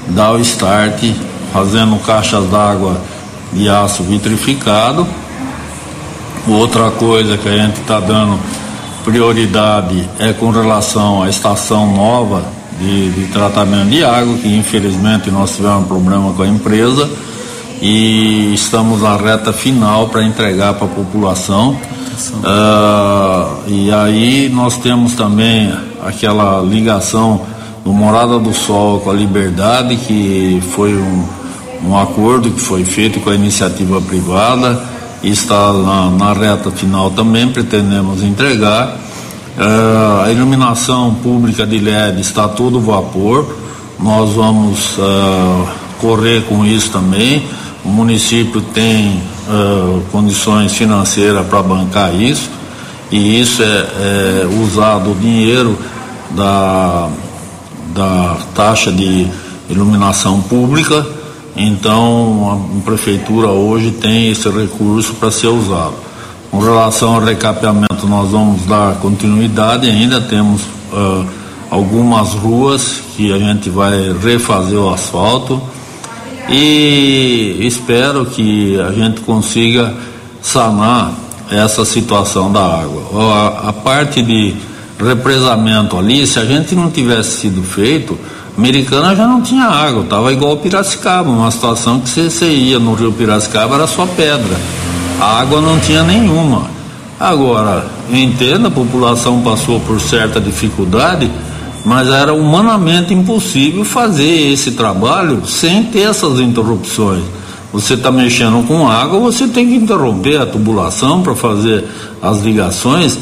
dar 0.09 0.33
o 0.33 0.41
start, 0.41 1.03
fazendo 1.51 1.99
caixas 2.05 2.45
d'água 2.51 3.01
de 3.55 3.71
aço 3.71 4.03
vitrificado. 4.03 5.07
Outra 6.47 6.91
coisa 6.91 7.39
que 7.39 7.49
a 7.49 7.57
gente 7.57 7.81
está 7.81 7.99
dando 7.99 8.39
prioridade 9.07 10.11
é 10.19 10.33
com 10.33 10.51
relação 10.51 11.23
à 11.23 11.31
estação 11.31 11.95
nova 11.95 12.43
de, 12.81 13.11
de, 13.11 13.27
tratamento 13.29 13.89
de 13.89 14.03
água, 14.03 14.37
que 14.37 14.49
infelizmente 14.49 15.31
nós 15.31 15.55
tivemos 15.55 15.85
um 15.85 15.85
problema 15.85 16.33
com 16.33 16.43
a 16.43 16.49
empresa 16.49 17.09
e 17.81 18.53
estamos 18.53 19.01
na 19.01 19.17
reta 19.17 19.53
final 19.53 20.09
para 20.09 20.25
entregar 20.25 20.75
para 20.75 20.87
a 20.87 20.91
população. 20.91 21.79
Uh, 22.43 23.69
e 23.69 23.93
aí 23.93 24.49
nós 24.53 24.77
temos 24.79 25.15
também 25.15 25.73
aquela 26.05 26.61
ligação 26.61 27.43
do 27.85 27.93
Morada 27.93 28.41
do 28.41 28.53
Sol 28.53 28.99
com 29.01 29.11
a 29.11 29.15
Liberdade, 29.15 29.97
que 29.97 30.61
foi 30.75 30.93
um, 30.93 31.25
um 31.85 31.97
acordo 31.97 32.51
que 32.51 32.61
foi 32.61 32.85
feito 32.85 33.21
com 33.21 33.31
a 33.31 33.35
iniciativa 33.37 34.01
privada 34.01 34.96
está 35.31 35.73
na, 35.73 36.11
na 36.11 36.33
reta 36.33 36.71
final 36.71 37.11
também, 37.11 37.49
pretendemos 37.49 38.23
entregar. 38.23 38.97
Uh, 39.57 40.23
a 40.25 40.31
iluminação 40.31 41.15
pública 41.15 41.67
de 41.67 41.79
LED 41.79 42.21
está 42.21 42.47
todo 42.47 42.81
vapor, 42.81 43.57
nós 43.99 44.35
vamos 44.35 44.99
uh, 44.99 45.67
correr 45.99 46.43
com 46.43 46.65
isso 46.65 46.91
também. 46.91 47.43
O 47.85 47.89
município 47.89 48.61
tem 48.61 49.23
uh, 49.49 50.03
condições 50.13 50.73
financeiras 50.75 51.47
para 51.47 51.63
bancar 51.63 52.15
isso, 52.15 52.51
e 53.11 53.41
isso 53.41 53.63
é, 53.63 53.67
é, 53.67 54.49
usado 54.63 55.13
o 55.13 55.15
dinheiro 55.15 55.79
da, 56.33 57.09
da 57.95 58.37
taxa 58.55 58.91
de 58.91 59.29
iluminação 59.71 60.41
pública. 60.43 61.07
Então 61.57 62.71
a 62.81 62.85
prefeitura 62.85 63.49
hoje 63.49 63.91
tem 63.93 64.31
esse 64.31 64.49
recurso 64.49 65.15
para 65.15 65.31
ser 65.31 65.49
usado. 65.49 65.95
Com 66.51 66.59
relação 66.59 67.15
ao 67.15 67.21
recapeamento, 67.21 68.07
nós 68.07 68.31
vamos 68.31 68.65
dar 68.67 68.95
continuidade, 68.97 69.89
ainda 69.89 70.21
temos 70.21 70.63
uh, 70.93 71.27
algumas 71.71 72.35
ruas 72.35 73.03
que 73.17 73.33
a 73.33 73.39
gente 73.39 73.69
vai 73.71 74.13
refazer 74.23 74.79
o 74.79 74.93
asfalto 74.93 75.61
e 76.49 77.57
espero 77.61 78.25
que 78.27 78.79
a 78.81 78.93
gente 78.93 79.21
consiga 79.23 79.95
sanar 80.41 81.13
essa 81.51 81.85
situação 81.85 82.53
da 82.53 82.61
água. 82.61 83.03
A, 83.33 83.69
a, 83.71 83.73
parte 83.73 84.23
de 84.23 84.55
represamento 84.99 85.99
ali, 85.99 86.27
se 86.27 86.39
a 86.39 86.45
gente 86.45 86.75
não 86.75 86.91
tivesse 86.91 87.41
sido 87.41 87.63
feito, 87.63 88.17
Americana 88.57 89.15
já 89.15 89.27
não 89.27 89.43
tinha 89.43 89.65
água, 89.65 90.03
estava 90.03 90.33
igual 90.33 90.57
Piracicaba, 90.57 91.29
uma 91.29 91.51
situação 91.51 92.01
que 92.01 92.09
você, 92.09 92.31
você 92.31 92.49
ia 92.49 92.79
no 92.79 92.95
rio 92.95 93.13
Piracicaba 93.13 93.75
era 93.75 93.87
só 93.87 94.07
pedra, 94.07 94.57
a 95.21 95.41
água 95.41 95.61
não 95.61 95.79
tinha 95.79 96.03
nenhuma. 96.03 96.77
Agora, 97.21 97.87
entenda, 98.11 98.69
a 98.69 98.71
população 98.71 99.41
passou 99.43 99.81
por 99.81 100.01
certa 100.01 100.41
dificuldade, 100.41 101.31
mas 101.85 102.09
era 102.09 102.35
humanamente 102.35 103.15
impossível 103.15 103.85
fazer 103.85 104.53
esse 104.53 104.73
trabalho 104.73 105.47
sem 105.47 105.85
ter 105.85 106.09
essas 106.09 106.41
interrupções. 106.41 107.23
Você 107.73 107.95
está 107.95 108.11
mexendo 108.11 108.67
com 108.67 108.89
água, 108.89 109.21
você 109.21 109.47
tem 109.49 109.67
que 109.69 109.75
interromper 109.75 110.41
a 110.41 110.47
tubulação 110.47 111.23
para 111.23 111.35
fazer 111.35 111.85
as 112.23 112.41
ligações. 112.41 113.19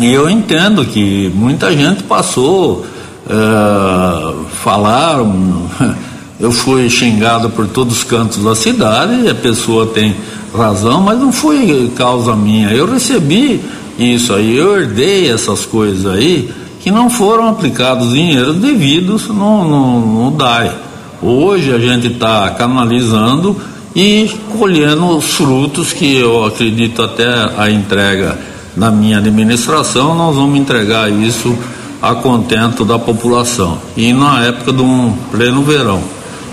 E 0.00 0.06
eu 0.06 0.28
entendo 0.28 0.84
que 0.84 1.30
muita 1.34 1.72
gente 1.72 2.02
passou, 2.02 2.84
é, 3.28 4.34
falaram, 4.62 5.66
eu 6.38 6.50
fui 6.50 6.88
xingado 6.88 7.50
por 7.50 7.66
todos 7.66 7.98
os 7.98 8.04
cantos 8.04 8.42
da 8.42 8.54
cidade, 8.54 9.28
a 9.28 9.34
pessoa 9.34 9.86
tem 9.86 10.14
razão, 10.54 11.00
mas 11.02 11.18
não 11.18 11.32
foi 11.32 11.90
causa 11.96 12.34
minha. 12.34 12.70
Eu 12.70 12.90
recebi 12.90 13.60
isso 13.98 14.32
aí, 14.32 14.56
eu 14.56 14.80
herdei 14.80 15.30
essas 15.30 15.64
coisas 15.64 16.06
aí 16.06 16.50
que 16.80 16.90
não 16.90 17.10
foram 17.10 17.48
aplicados 17.48 18.12
dinheiros 18.12 18.56
devidos 18.56 19.28
no, 19.28 19.64
no, 19.64 20.24
no 20.24 20.30
DAE. 20.30 20.70
Hoje 21.22 21.72
a 21.74 21.78
gente 21.78 22.06
está 22.06 22.48
canalizando 22.50 23.54
e 23.94 24.30
colhendo 24.58 25.16
os 25.16 25.34
frutos 25.34 25.92
que 25.92 26.16
eu 26.16 26.44
acredito 26.44 27.02
até 27.02 27.26
a 27.58 27.70
entrega 27.70 28.38
da 28.74 28.90
minha 28.90 29.18
administração, 29.18 30.14
nós 30.14 30.34
vamos 30.36 30.58
entregar 30.58 31.10
isso 31.10 31.54
a 32.00 32.14
contento 32.14 32.84
da 32.84 32.98
população. 32.98 33.78
E 33.96 34.12
na 34.12 34.44
época 34.44 34.72
de 34.72 34.82
um 34.82 35.14
pleno 35.30 35.62
verão. 35.62 36.02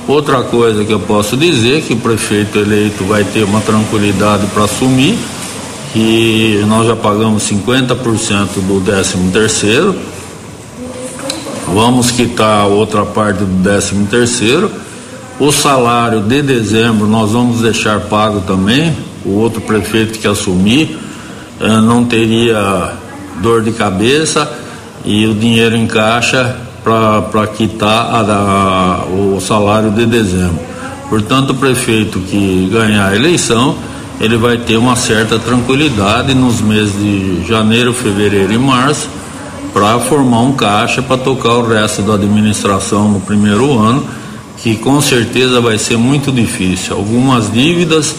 Outra 0.08 0.42
coisa 0.42 0.86
que 0.86 0.92
eu 0.92 1.00
posso 1.00 1.36
dizer 1.36 1.82
que 1.84 1.94
o 1.94 1.98
prefeito 1.98 2.58
eleito 2.58 3.04
vai 3.04 3.24
ter 3.24 3.44
uma 3.44 3.60
tranquilidade 3.60 4.48
para 4.48 4.64
assumir, 4.64 5.18
que 5.92 6.64
nós 6.68 6.88
já 6.88 6.96
pagamos 6.96 7.44
50% 7.44 8.48
do 8.68 8.82
13 8.82 9.18
terceiro 9.34 9.96
Vamos 11.74 12.12
quitar 12.12 12.66
outra 12.68 13.06
parte 13.06 13.44
do 13.44 13.62
13 13.62 14.08
terceiro. 14.10 14.72
O 15.38 15.52
salário 15.52 16.22
de 16.22 16.42
dezembro 16.42 17.06
nós 17.06 17.32
vamos 17.32 17.62
deixar 17.62 18.00
pago 18.02 18.42
também. 18.42 18.96
O 19.26 19.32
outro 19.32 19.60
prefeito 19.60 20.18
que 20.18 20.28
assumir 20.28 20.98
eh, 21.60 21.68
não 21.82 22.06
teria 22.06 22.94
dor 23.42 23.62
de 23.62 23.74
cabeça 23.74 24.50
e 25.08 25.26
o 25.26 25.34
dinheiro 25.34 25.74
em 25.74 25.88
caixa 25.88 26.58
para 26.84 27.48
quitar 27.48 28.14
a, 28.14 29.04
a, 29.04 29.06
o 29.06 29.40
salário 29.40 29.90
de 29.90 30.06
dezembro. 30.06 30.60
Portanto, 31.10 31.52
o 31.52 31.56
prefeito 31.56 32.20
que 32.20 32.70
ganhar 32.72 33.08
a 33.08 33.16
eleição, 33.16 33.76
ele 34.20 34.36
vai 34.36 34.58
ter 34.58 34.76
uma 34.76 34.98
certa 34.98 35.40
tranquilidade 35.40 36.34
nos 36.34 36.60
meses 36.60 36.94
de 36.94 37.48
janeiro, 37.48 37.94
fevereiro 37.94 38.52
e 38.52 38.58
março 38.58 39.08
para 39.74 39.98
formar 40.00 40.42
um 40.42 40.52
caixa 40.54 41.02
para 41.02 41.18
tocar 41.18 41.54
o 41.54 41.68
resto 41.68 42.02
da 42.02 42.16
administração 42.16 43.08
no 43.08 43.22
primeiro 43.22 43.80
ano, 43.80 44.06
que 44.58 44.76
com 44.76 45.00
certeza 45.00 45.62
vai 45.62 45.78
ser 45.78 45.98
muito 45.98 46.34
difícil. 46.34 46.98
Algumas 46.98 47.50
dívidas 47.50 48.14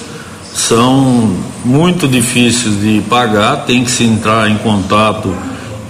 são 0.55 1.37
muito 1.65 2.09
difíceis 2.09 2.81
de 2.81 3.03
pagar, 3.11 3.65
tem 3.67 3.85
que 3.85 3.91
se 3.91 4.05
entrar 4.05 4.51
em 4.51 4.57
contato 4.57 5.35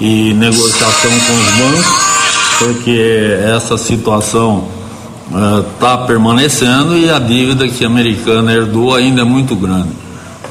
e 0.00 0.32
negociação 0.34 1.10
com 1.10 1.32
os 1.32 1.50
bancos, 1.56 2.08
porque 2.58 3.38
essa 3.54 3.76
situação 3.76 4.68
está 5.74 5.96
uh, 5.96 6.06
permanecendo 6.06 6.96
e 6.96 7.10
a 7.10 7.18
dívida 7.18 7.68
que 7.68 7.84
a 7.84 7.86
americana 7.86 8.52
herdou 8.52 8.94
ainda 8.94 9.22
é 9.22 9.24
muito 9.24 9.54
grande. 9.54 9.90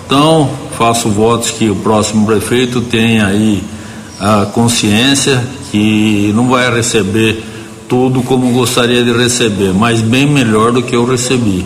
Então, 0.05 0.49
faço 0.77 1.09
votos 1.09 1.51
que 1.51 1.69
o 1.69 1.75
próximo 1.75 2.25
prefeito 2.25 2.81
tenha 2.81 3.27
aí 3.27 3.63
a 4.19 4.45
consciência 4.45 5.43
que 5.71 6.31
não 6.35 6.47
vai 6.47 6.73
receber 6.73 7.43
tudo 7.89 8.21
como 8.21 8.51
gostaria 8.51 9.03
de 9.03 9.11
receber, 9.11 9.73
mas 9.73 10.01
bem 10.01 10.27
melhor 10.27 10.71
do 10.71 10.81
que 10.81 10.95
eu 10.95 11.05
recebi, 11.05 11.65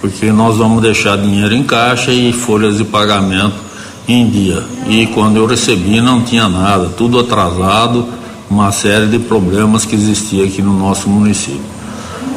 porque 0.00 0.32
nós 0.32 0.56
vamos 0.56 0.82
deixar 0.82 1.16
dinheiro 1.18 1.54
em 1.54 1.62
caixa 1.62 2.10
e 2.10 2.32
folhas 2.32 2.78
de 2.78 2.84
pagamento 2.84 3.67
em 4.08 4.28
dia. 4.28 4.64
E 4.88 5.06
quando 5.08 5.36
eu 5.36 5.46
recebi 5.46 6.00
não 6.00 6.22
tinha 6.22 6.48
nada, 6.48 6.88
tudo 6.88 7.18
atrasado, 7.20 8.06
uma 8.50 8.72
série 8.72 9.06
de 9.06 9.18
problemas 9.18 9.84
que 9.84 9.94
existia 9.94 10.44
aqui 10.44 10.62
no 10.62 10.72
nosso 10.72 11.08
município. 11.08 11.60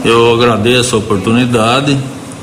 Eu 0.04 0.34
agradeço 0.34 0.96
a 0.96 1.00
oportunidade 1.00 1.98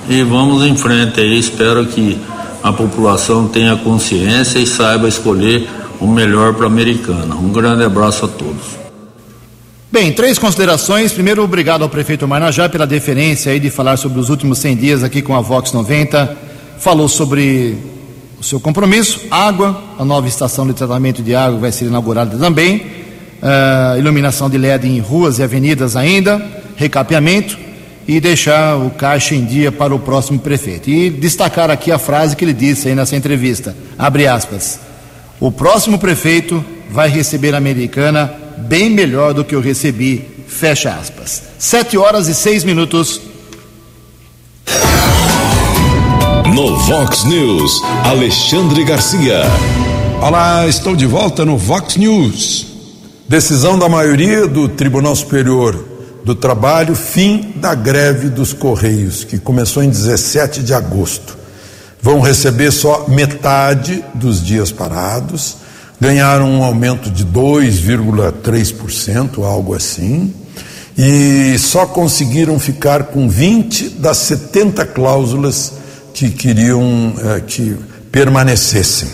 e 0.08 0.22
vamos 0.22 0.64
em 0.64 0.74
frente 0.74 1.20
aí, 1.20 1.38
espero 1.38 1.84
que 1.84 2.18
a 2.62 2.72
população 2.72 3.46
tenha 3.46 3.76
consciência 3.76 4.58
e 4.58 4.66
saiba 4.66 5.06
escolher 5.06 5.68
o 6.00 6.06
melhor 6.06 6.54
para 6.54 6.64
a 6.64 6.68
americana. 6.68 7.34
Um 7.34 7.50
grande 7.50 7.84
abraço 7.84 8.24
a 8.24 8.28
todos. 8.28 8.78
Bem, 9.90 10.12
três 10.12 10.38
considerações. 10.38 11.12
Primeiro, 11.12 11.42
obrigado 11.42 11.82
ao 11.82 11.88
prefeito 11.88 12.28
Marnajá 12.28 12.68
pela 12.68 12.86
deferência 12.86 13.52
aí 13.52 13.60
de 13.60 13.70
falar 13.70 13.96
sobre 13.96 14.20
os 14.20 14.28
últimos 14.28 14.58
100 14.58 14.76
dias 14.76 15.02
aqui 15.02 15.22
com 15.22 15.34
a 15.34 15.40
Vox 15.40 15.72
90. 15.72 16.36
Falou 16.78 17.08
sobre 17.08 17.76
o 18.40 18.44
seu 18.44 18.60
compromisso, 18.60 19.26
água, 19.30 19.82
a 19.98 20.04
nova 20.04 20.28
estação 20.28 20.66
de 20.66 20.72
tratamento 20.72 21.22
de 21.22 21.34
água 21.34 21.58
vai 21.58 21.72
ser 21.72 21.86
inaugurada 21.86 22.38
também, 22.38 22.76
uh, 23.42 23.98
iluminação 23.98 24.48
de 24.48 24.56
LED 24.56 24.86
em 24.86 25.00
ruas 25.00 25.38
e 25.38 25.42
avenidas 25.42 25.96
ainda, 25.96 26.40
recapeamento 26.76 27.58
e 28.06 28.20
deixar 28.20 28.76
o 28.76 28.90
caixa 28.90 29.34
em 29.34 29.44
dia 29.44 29.72
para 29.72 29.94
o 29.94 29.98
próximo 29.98 30.38
prefeito. 30.38 30.88
E 30.88 31.10
destacar 31.10 31.68
aqui 31.70 31.90
a 31.90 31.98
frase 31.98 32.36
que 32.36 32.44
ele 32.44 32.52
disse 32.52 32.88
aí 32.88 32.94
nessa 32.94 33.16
entrevista, 33.16 33.76
abre 33.98 34.26
aspas, 34.26 34.80
o 35.40 35.50
próximo 35.50 35.98
prefeito 35.98 36.64
vai 36.90 37.08
receber 37.08 37.54
a 37.54 37.58
americana 37.58 38.32
bem 38.56 38.88
melhor 38.88 39.34
do 39.34 39.44
que 39.44 39.54
eu 39.54 39.60
recebi. 39.60 40.24
Fecha 40.46 40.90
aspas. 40.94 41.42
Sete 41.58 41.98
horas 41.98 42.28
e 42.28 42.34
seis 42.34 42.64
minutos. 42.64 43.20
Vox 46.66 47.24
News, 47.24 47.80
Alexandre 48.02 48.82
Garcia. 48.82 49.42
Olá, 50.20 50.66
estou 50.66 50.96
de 50.96 51.06
volta 51.06 51.44
no 51.44 51.56
Vox 51.56 51.96
News. 51.96 52.66
Decisão 53.28 53.78
da 53.78 53.88
maioria 53.88 54.48
do 54.48 54.68
Tribunal 54.68 55.14
Superior 55.14 55.86
do 56.24 56.34
Trabalho, 56.34 56.96
fim 56.96 57.52
da 57.54 57.76
greve 57.76 58.28
dos 58.28 58.52
Correios, 58.52 59.22
que 59.22 59.38
começou 59.38 59.84
em 59.84 59.88
17 59.88 60.64
de 60.64 60.74
agosto. 60.74 61.38
Vão 62.02 62.20
receber 62.20 62.72
só 62.72 63.04
metade 63.06 64.04
dos 64.12 64.44
dias 64.44 64.72
parados, 64.72 65.58
ganharam 66.00 66.50
um 66.50 66.64
aumento 66.64 67.08
de 67.08 67.24
2,3%, 67.24 69.44
algo 69.44 69.74
assim, 69.74 70.34
e 70.96 71.56
só 71.56 71.86
conseguiram 71.86 72.58
ficar 72.58 73.04
com 73.04 73.28
20 73.28 73.90
das 73.90 74.16
70 74.16 74.84
cláusulas 74.86 75.78
que 76.18 76.30
queriam 76.30 77.14
eh, 77.16 77.42
que 77.46 77.76
permanecessem. 78.10 79.08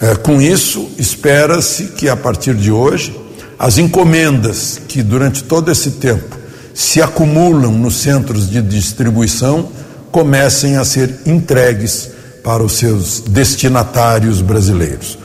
Eh, 0.00 0.14
com 0.14 0.40
isso, 0.40 0.88
espera-se 0.96 1.86
que 1.86 2.08
a 2.08 2.14
partir 2.14 2.54
de 2.54 2.70
hoje, 2.70 3.18
as 3.58 3.78
encomendas 3.78 4.80
que 4.86 5.02
durante 5.02 5.42
todo 5.42 5.72
esse 5.72 5.92
tempo 5.92 6.38
se 6.72 7.02
acumulam 7.02 7.72
nos 7.72 7.96
centros 7.96 8.48
de 8.48 8.62
distribuição 8.62 9.70
comecem 10.12 10.76
a 10.76 10.84
ser 10.84 11.18
entregues 11.26 12.10
para 12.44 12.62
os 12.62 12.74
seus 12.74 13.18
destinatários 13.26 14.40
brasileiros. 14.40 15.18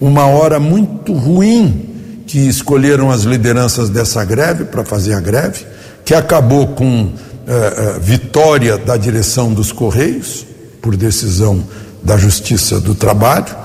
Uma 0.00 0.26
hora 0.26 0.58
muito 0.58 1.12
ruim 1.12 2.24
que 2.26 2.48
escolheram 2.48 3.12
as 3.12 3.22
lideranças 3.22 3.88
dessa 3.88 4.24
greve 4.24 4.64
para 4.64 4.84
fazer 4.84 5.14
a 5.14 5.20
greve, 5.20 5.64
que 6.04 6.14
acabou 6.14 6.66
com 6.68 7.12
eh, 7.50 7.74
eh, 7.76 7.98
vitória 7.98 8.76
da 8.76 8.98
direção 8.98 9.54
dos 9.54 9.72
Correios, 9.72 10.44
por 10.82 10.94
decisão 10.94 11.64
da 12.02 12.18
Justiça 12.18 12.78
do 12.78 12.94
Trabalho, 12.94 13.56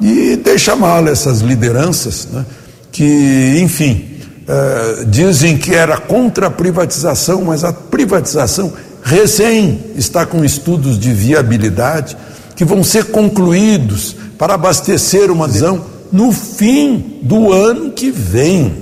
e 0.00 0.34
deixa 0.34 0.74
mal 0.74 1.06
essas 1.06 1.38
lideranças, 1.38 2.26
né, 2.32 2.44
que, 2.90 3.60
enfim, 3.62 4.18
eh, 4.48 5.04
dizem 5.06 5.56
que 5.56 5.72
era 5.72 5.98
contra 5.98 6.48
a 6.48 6.50
privatização, 6.50 7.42
mas 7.42 7.62
a 7.62 7.72
privatização 7.72 8.72
recém 9.04 9.84
está 9.94 10.26
com 10.26 10.44
estudos 10.44 10.98
de 10.98 11.12
viabilidade 11.12 12.16
que 12.56 12.64
vão 12.64 12.82
ser 12.82 13.04
concluídos 13.04 14.16
para 14.36 14.54
abastecer 14.54 15.30
uma 15.30 15.46
visão 15.46 15.84
no 16.10 16.32
fim 16.32 17.20
do 17.22 17.52
ano 17.52 17.92
que 17.92 18.10
vem. 18.10 18.74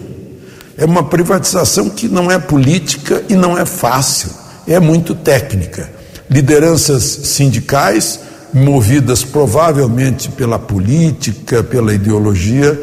É 0.78 0.86
uma 0.86 1.02
privatização 1.02 1.90
que 1.90 2.09
não 2.09 2.30
é 2.30 2.38
política 2.38 3.22
e 3.28 3.34
não 3.34 3.59
é 3.59 3.66
fácil, 3.66 4.30
é 4.66 4.80
muito 4.80 5.14
técnica. 5.14 5.90
Lideranças 6.28 7.02
sindicais, 7.02 8.20
movidas 8.52 9.22
provavelmente 9.22 10.28
pela 10.30 10.58
política, 10.58 11.62
pela 11.62 11.94
ideologia, 11.94 12.80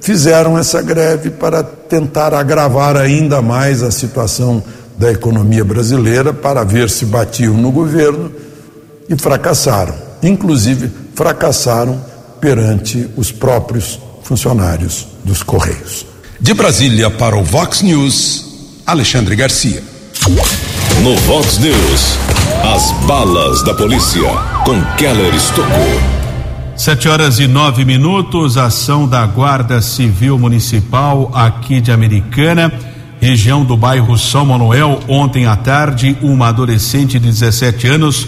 fizeram 0.00 0.58
essa 0.58 0.80
greve 0.80 1.30
para 1.30 1.62
tentar 1.62 2.32
agravar 2.32 2.96
ainda 2.96 3.42
mais 3.42 3.82
a 3.82 3.90
situação 3.90 4.62
da 4.96 5.12
economia 5.12 5.64
brasileira, 5.64 6.32
para 6.32 6.64
ver 6.64 6.88
se 6.88 7.04
batiam 7.04 7.54
no 7.54 7.70
governo 7.70 8.32
e 9.08 9.16
fracassaram. 9.16 9.94
Inclusive, 10.22 10.90
fracassaram 11.14 12.00
perante 12.40 13.08
os 13.16 13.30
próprios 13.30 14.00
funcionários 14.22 15.06
dos 15.24 15.42
Correios. 15.42 16.06
De 16.40 16.54
Brasília 16.54 17.10
para 17.10 17.36
o 17.36 17.42
Vox 17.42 17.82
News, 17.82 18.80
Alexandre 18.86 19.36
Garcia. 19.36 19.82
No 20.28 21.14
Vox 21.18 21.58
News, 21.58 22.18
as 22.74 22.90
balas 23.06 23.62
da 23.62 23.72
polícia 23.72 24.28
com 24.64 24.82
Keller 24.96 25.32
Estocou. 25.32 26.00
Sete 26.74 27.08
horas 27.08 27.38
e 27.38 27.46
nove 27.46 27.84
minutos, 27.84 28.58
ação 28.58 29.06
da 29.06 29.24
Guarda 29.24 29.80
Civil 29.80 30.36
Municipal 30.36 31.30
aqui 31.32 31.80
de 31.80 31.92
Americana, 31.92 32.72
região 33.20 33.64
do 33.64 33.76
bairro 33.76 34.18
São 34.18 34.44
Manuel. 34.46 34.98
Ontem 35.06 35.46
à 35.46 35.54
tarde, 35.54 36.18
uma 36.20 36.48
adolescente 36.48 37.20
de 37.20 37.28
17 37.28 37.86
anos 37.86 38.26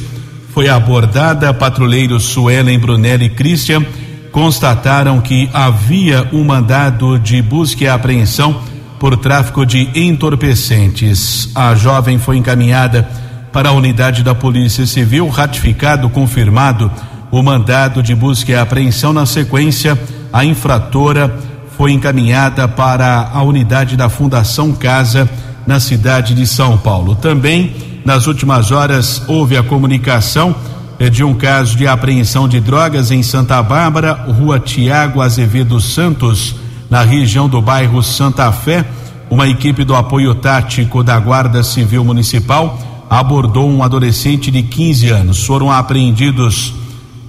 foi 0.55 0.69
abordada. 0.69 1.53
Patrulheiros 1.53 2.23
Suelen 2.27 2.79
Brunelli 2.79 3.29
Christian 3.29 3.85
constataram 4.31 5.21
que 5.21 5.51
havia 5.53 6.29
um 6.33 6.45
mandado 6.45 7.19
de 7.19 7.43
busca 7.43 7.83
e 7.83 7.89
apreensão 7.89 8.78
por 8.99 9.17
tráfico 9.17 9.65
de 9.65 9.89
entorpecentes. 9.95 11.51
A 11.55 11.75
jovem 11.75 12.19
foi 12.19 12.37
encaminhada 12.37 13.09
para 13.53 13.71
a 13.71 13.73
unidade 13.73 14.23
da 14.23 14.35
Polícia 14.35 14.87
Civil, 14.87 15.29
ratificado, 15.29 16.09
confirmado 16.11 16.91
o 17.31 17.43
mandado 17.43 18.03
de 18.03 18.15
busca 18.15 18.53
e 18.53 18.57
apreensão. 18.57 19.13
Na 19.13 19.27
sequência, 19.27 19.99
a 20.33 20.45
infratora 20.45 21.35
foi 21.77 21.93
encaminhada 21.93 22.67
para 22.67 23.31
a 23.33 23.43
unidade 23.43 23.97
da 23.97 24.09
Fundação 24.09 24.73
Casa, 24.73 25.29
na 25.67 25.79
cidade 25.79 26.35
de 26.35 26.47
São 26.47 26.79
Paulo. 26.79 27.15
Também, 27.15 28.01
nas 28.05 28.27
últimas 28.27 28.71
horas, 28.73 29.23
houve 29.29 29.57
a 29.57 29.63
comunicação 29.63 30.55
de 31.13 31.23
um 31.23 31.35
caso 31.35 31.77
de 31.77 31.87
apreensão 31.87 32.49
de 32.49 32.59
drogas 32.59 33.11
em 33.11 33.23
Santa 33.23 33.63
Bárbara, 33.63 34.13
rua 34.13 34.59
Tiago 34.59 35.21
Azevedo 35.21 35.81
Santos, 35.81 36.57
na 36.91 37.03
região 37.03 37.49
do 37.49 37.61
bairro 37.61 38.03
Santa 38.03 38.51
Fé. 38.53 38.85
Uma 39.31 39.47
equipe 39.47 39.85
do 39.85 39.95
apoio 39.95 40.35
tático 40.35 41.03
da 41.03 41.19
Guarda 41.19 41.63
Civil 41.63 42.05
Municipal 42.05 42.79
abordou 43.11 43.69
um 43.69 43.83
adolescente 43.83 44.51
de 44.51 44.63
15 44.63 45.09
anos. 45.09 45.45
Foram 45.45 45.71
apreendidos 45.71 46.75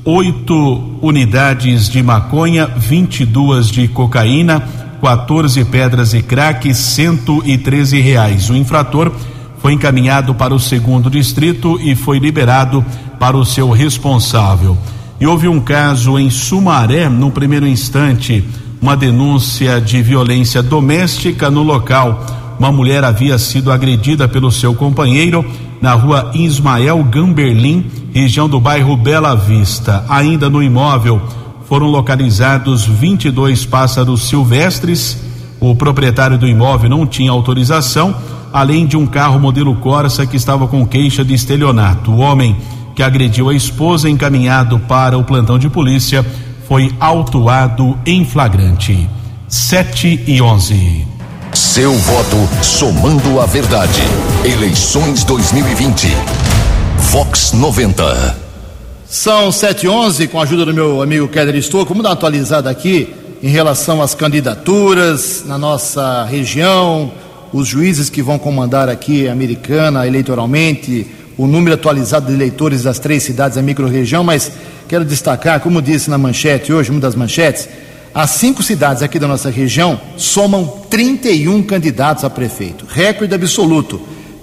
oito 0.06 0.98
unidades 1.02 1.90
de 1.90 2.02
maconha, 2.02 2.66
22 2.68 3.70
de 3.70 3.88
cocaína, 3.88 4.64
14 5.02 5.64
pedras 5.66 6.14
e 6.14 6.22
crack, 6.22 6.74
113 6.74 8.00
reais. 8.00 8.50
O 8.50 8.56
infrator 8.56 9.12
foi 9.60 9.74
encaminhado 9.74 10.34
para 10.34 10.54
o 10.54 10.60
segundo 10.60 11.10
distrito 11.10 11.80
e 11.82 11.96
foi 11.96 12.18
liberado 12.18 12.84
para 13.20 13.38
o 13.38 13.46
seu 13.46 13.70
responsável. 13.70 14.78
E 15.20 15.28
houve 15.28 15.50
um 15.50 15.60
caso 15.60 16.18
em 16.18 16.30
Sumaré, 16.30 17.10
no 17.10 17.30
primeiro 17.30 17.68
instante, 17.68 18.44
uma 18.82 18.96
denúncia 18.96 19.80
de 19.80 20.02
violência 20.02 20.64
doméstica 20.64 21.50
no 21.50 21.64
local. 21.64 22.26
Uma 22.58 22.72
mulher 22.72 23.04
havia 23.04 23.38
sido 23.38 23.72
agredida 23.72 24.28
pelo 24.28 24.52
seu 24.52 24.74
companheiro 24.74 25.46
na 25.82 25.94
rua 25.94 26.32
Ismael 26.34 27.04
Gamberlin, 27.04 27.86
região 28.14 28.50
do 28.50 28.60
bairro 28.60 28.96
Bela 28.98 29.36
Vista. 29.36 30.06
Ainda 30.10 30.50
no 30.50 30.62
imóvel 30.62 31.22
foram 31.68 31.88
localizados 31.88 32.86
22 32.86 33.66
pássaros 33.66 34.24
silvestres. 34.28 35.24
O 35.60 35.76
proprietário 35.76 36.38
do 36.38 36.48
imóvel 36.48 36.90
não 36.90 37.06
tinha 37.06 37.32
autorização 37.32 38.16
além 38.52 38.86
de 38.86 38.98
um 38.98 39.06
carro 39.06 39.40
modelo 39.40 39.76
Corsa 39.76 40.26
que 40.26 40.36
estava 40.36 40.68
com 40.68 40.86
queixa 40.86 41.24
de 41.24 41.34
estelionato. 41.34 42.12
O 42.12 42.18
homem 42.18 42.56
que 42.96 43.04
agrediu 43.04 43.50
a 43.50 43.54
esposa, 43.54 44.10
encaminhado 44.10 44.80
para 44.80 45.18
o 45.18 45.24
plantão 45.24 45.58
de 45.58 45.70
polícia, 45.70 46.26
foi 46.70 46.96
autuado 47.00 47.98
em 48.06 48.24
flagrante. 48.24 49.10
7 49.48 50.26
e 50.28 50.40
11. 50.40 51.08
Seu 51.52 51.92
voto 51.92 52.64
somando 52.64 53.42
a 53.42 53.48
verdade. 53.48 54.00
Eleições 54.46 55.24
2020. 55.24 56.10
Vox 57.12 57.54
90. 57.54 58.38
São 59.08 59.52
7 59.52 59.88
e 59.88 59.90
11 59.90 60.28
com 60.28 60.40
a 60.40 60.44
ajuda 60.44 60.64
do 60.64 60.72
meu 60.72 61.02
amigo 61.02 61.28
Keller 61.28 61.56
Estou. 61.56 61.84
Vamos 61.86 62.04
dar 62.04 62.10
uma 62.10 62.14
atualizada 62.14 62.70
aqui 62.70 63.16
em 63.42 63.50
relação 63.50 64.00
às 64.00 64.14
candidaturas 64.14 65.44
na 65.48 65.58
nossa 65.58 66.24
região 66.26 67.12
os 67.52 67.68
juízes 67.68 68.10
que 68.10 68.22
vão 68.22 68.38
comandar 68.38 68.90
aqui 68.90 69.28
a 69.28 69.32
Americana 69.32 70.06
eleitoralmente, 70.06 71.08
o 71.40 71.48
número 71.48 71.76
atualizado 71.76 72.28
de 72.28 72.34
eleitores 72.34 72.84
das 72.84 73.00
três 73.00 73.24
cidades 73.24 73.56
da 73.56 73.62
microrregião, 73.62 74.26
mas 74.26 74.52
quero 74.90 75.06
destacar, 75.06 75.62
como 75.62 75.82
disse 75.82 76.10
na 76.10 76.18
manchete 76.18 76.74
hoje, 76.74 76.92
uma 76.92 77.00
das 77.00 77.16
manchetes, 77.16 77.70
as 78.14 78.32
cinco 78.32 78.62
cidades 78.62 79.02
aqui 79.02 79.18
da 79.18 79.26
nossa 79.26 79.50
região 79.50 79.98
somam 80.18 80.68
31 80.90 81.64
candidatos 81.64 82.26
a 82.26 82.30
prefeito, 82.30 82.86
recorde 82.90 83.34
absoluto, 83.34 84.02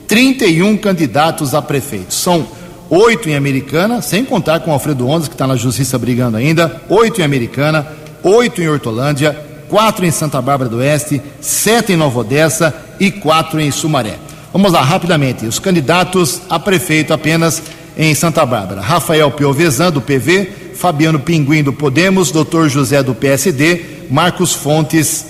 31 0.08 0.78
candidatos 0.78 1.54
a 1.54 1.60
prefeito. 1.60 2.14
São 2.14 2.46
oito 2.88 3.28
em 3.28 3.36
Americana, 3.36 4.00
sem 4.00 4.24
contar 4.24 4.60
com 4.60 4.72
Alfredo 4.72 5.06
Ondas, 5.06 5.28
que 5.28 5.34
está 5.34 5.46
na 5.46 5.54
justiça 5.54 5.98
brigando 5.98 6.38
ainda, 6.38 6.80
oito 6.88 7.20
em 7.20 7.24
Americana, 7.24 7.86
oito 8.22 8.62
em 8.62 8.70
Hortolândia, 8.70 9.38
quatro 9.68 10.06
em 10.06 10.10
Santa 10.10 10.40
Bárbara 10.40 10.70
do 10.70 10.78
Oeste, 10.78 11.20
sete 11.42 11.92
em 11.92 11.96
Nova 11.96 12.20
Odessa 12.20 12.74
e 12.98 13.10
quatro 13.10 13.60
em 13.60 13.70
Sumaré. 13.70 14.25
Vamos 14.52 14.72
lá, 14.72 14.82
rapidamente. 14.82 15.46
Os 15.46 15.58
candidatos 15.58 16.42
a 16.48 16.58
prefeito 16.58 17.12
apenas 17.12 17.62
em 17.96 18.14
Santa 18.14 18.44
Bárbara: 18.44 18.80
Rafael 18.80 19.30
Piovesan, 19.30 19.90
do 19.90 20.00
PV, 20.00 20.48
Fabiano 20.74 21.18
Pinguim, 21.18 21.62
do 21.62 21.72
Podemos, 21.72 22.30
Dr. 22.30 22.68
José, 22.68 23.02
do 23.02 23.14
PSD, 23.14 24.06
Marcos 24.10 24.52
Fontes, 24.52 25.26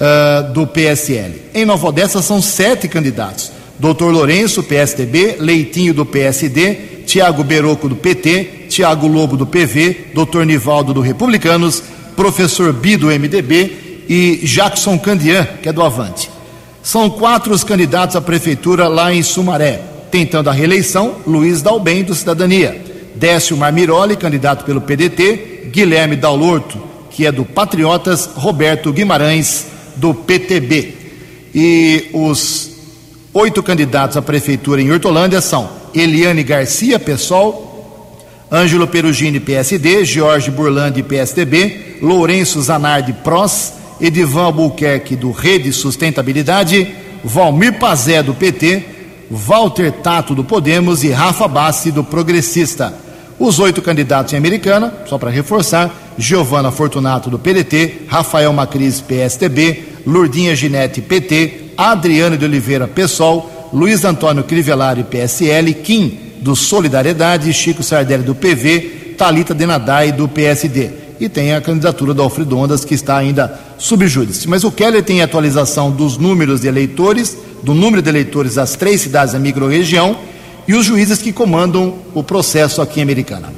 uh, 0.00 0.52
do 0.52 0.66
PSL. 0.66 1.42
Em 1.54 1.64
Nova 1.64 1.88
Odessa 1.88 2.22
são 2.22 2.40
sete 2.40 2.88
candidatos: 2.88 3.52
Dr. 3.78 4.04
Lourenço, 4.04 4.62
PSDB, 4.62 5.36
Leitinho, 5.40 5.92
do 5.92 6.06
PSD, 6.06 6.74
Tiago 7.06 7.42
Beroco, 7.42 7.88
do 7.88 7.96
PT, 7.96 8.66
Tiago 8.68 9.08
Lobo 9.08 9.36
do 9.36 9.46
PV, 9.46 10.12
Dr. 10.14 10.44
Nivaldo 10.44 10.94
do 10.94 11.00
Republicanos, 11.00 11.82
Professor 12.14 12.72
Bi 12.72 12.96
do 12.96 13.08
MDB 13.08 14.04
e 14.08 14.40
Jackson 14.44 14.98
Candian, 14.98 15.44
que 15.60 15.68
é 15.68 15.72
do 15.72 15.82
Avante. 15.82 16.29
São 16.82 17.10
quatro 17.10 17.52
os 17.52 17.62
candidatos 17.62 18.16
à 18.16 18.20
prefeitura 18.20 18.88
lá 18.88 19.12
em 19.12 19.22
Sumaré. 19.22 19.80
Tentando 20.10 20.50
a 20.50 20.52
reeleição, 20.52 21.16
Luiz 21.26 21.62
Dalben, 21.62 22.02
do 22.02 22.14
Cidadania. 22.14 22.84
Décio 23.14 23.56
Marmiroli, 23.56 24.16
candidato 24.16 24.64
pelo 24.64 24.80
PDT. 24.80 25.68
Guilherme 25.70 26.16
Dalorto, 26.16 26.82
que 27.10 27.26
é 27.26 27.32
do 27.32 27.44
Patriotas. 27.44 28.30
Roberto 28.34 28.92
Guimarães, 28.92 29.66
do 29.96 30.14
PTB. 30.14 30.94
E 31.54 32.08
os 32.12 32.70
oito 33.32 33.62
candidatos 33.62 34.16
à 34.16 34.22
prefeitura 34.22 34.80
em 34.80 34.90
Hortolândia 34.90 35.40
são 35.40 35.68
Eliane 35.94 36.42
Garcia, 36.42 36.98
PSOL, 36.98 37.68
Ângelo 38.50 38.86
Perugini, 38.86 39.38
PSD, 39.38 40.04
Jorge 40.04 40.50
Burlandi, 40.50 41.02
PSDB, 41.02 41.98
Lourenço 42.02 42.60
Zanardi, 42.60 43.12
PROS, 43.12 43.74
Edivan 44.00 44.44
Albuquerque, 44.44 45.16
do 45.16 45.30
Rede 45.30 45.72
Sustentabilidade, 45.72 46.88
Valmir 47.22 47.78
Pazé, 47.78 48.22
do 48.22 48.34
PT, 48.34 48.82
Walter 49.30 49.92
Tato, 49.92 50.34
do 50.34 50.42
Podemos 50.42 51.04
e 51.04 51.10
Rafa 51.10 51.46
Bassi, 51.46 51.92
do 51.92 52.02
Progressista. 52.02 52.94
Os 53.38 53.58
oito 53.58 53.80
candidatos 53.80 54.32
em 54.32 54.36
Americana, 54.36 54.92
só 55.06 55.16
para 55.16 55.30
reforçar, 55.30 56.14
Giovana 56.18 56.70
Fortunato, 56.70 57.30
do 57.30 57.38
PDT, 57.38 58.02
Rafael 58.08 58.52
Macris, 58.52 59.00
PSDB, 59.00 59.84
Lurdinha 60.06 60.54
Ginete, 60.54 61.00
PT, 61.00 61.72
Adriano 61.76 62.36
de 62.36 62.44
Oliveira, 62.44 62.88
PSOL, 62.88 63.70
Luiz 63.72 64.04
Antônio 64.04 64.44
Crivellari, 64.44 65.04
PSL, 65.04 65.72
Kim, 65.74 66.18
do 66.40 66.56
Solidariedade, 66.56 67.52
Chico 67.52 67.82
Sardelli, 67.82 68.24
do 68.24 68.34
PV, 68.34 69.14
Talita 69.16 69.54
Denadai, 69.54 70.12
do 70.12 70.26
PSD 70.28 71.09
e 71.20 71.28
tem 71.28 71.54
a 71.54 71.60
candidatura 71.60 72.14
do 72.14 72.22
Alfredo 72.22 72.56
Ondas, 72.56 72.82
que 72.84 72.94
está 72.94 73.18
ainda 73.18 73.60
subjúdice. 73.78 74.48
Mas 74.48 74.64
o 74.64 74.72
Keller 74.72 75.04
tem 75.04 75.20
atualização 75.20 75.90
dos 75.90 76.16
números 76.16 76.62
de 76.62 76.66
eleitores, 76.66 77.36
do 77.62 77.74
número 77.74 78.00
de 78.00 78.08
eleitores 78.08 78.54
das 78.54 78.74
três 78.74 79.02
cidades 79.02 79.34
da 79.34 79.38
microrregião 79.38 80.16
e 80.66 80.72
os 80.74 80.86
juízes 80.86 81.18
que 81.18 81.30
comandam 81.30 81.96
o 82.14 82.22
processo 82.22 82.80
aqui 82.80 83.00
em 83.00 83.02
Americana. 83.02 83.52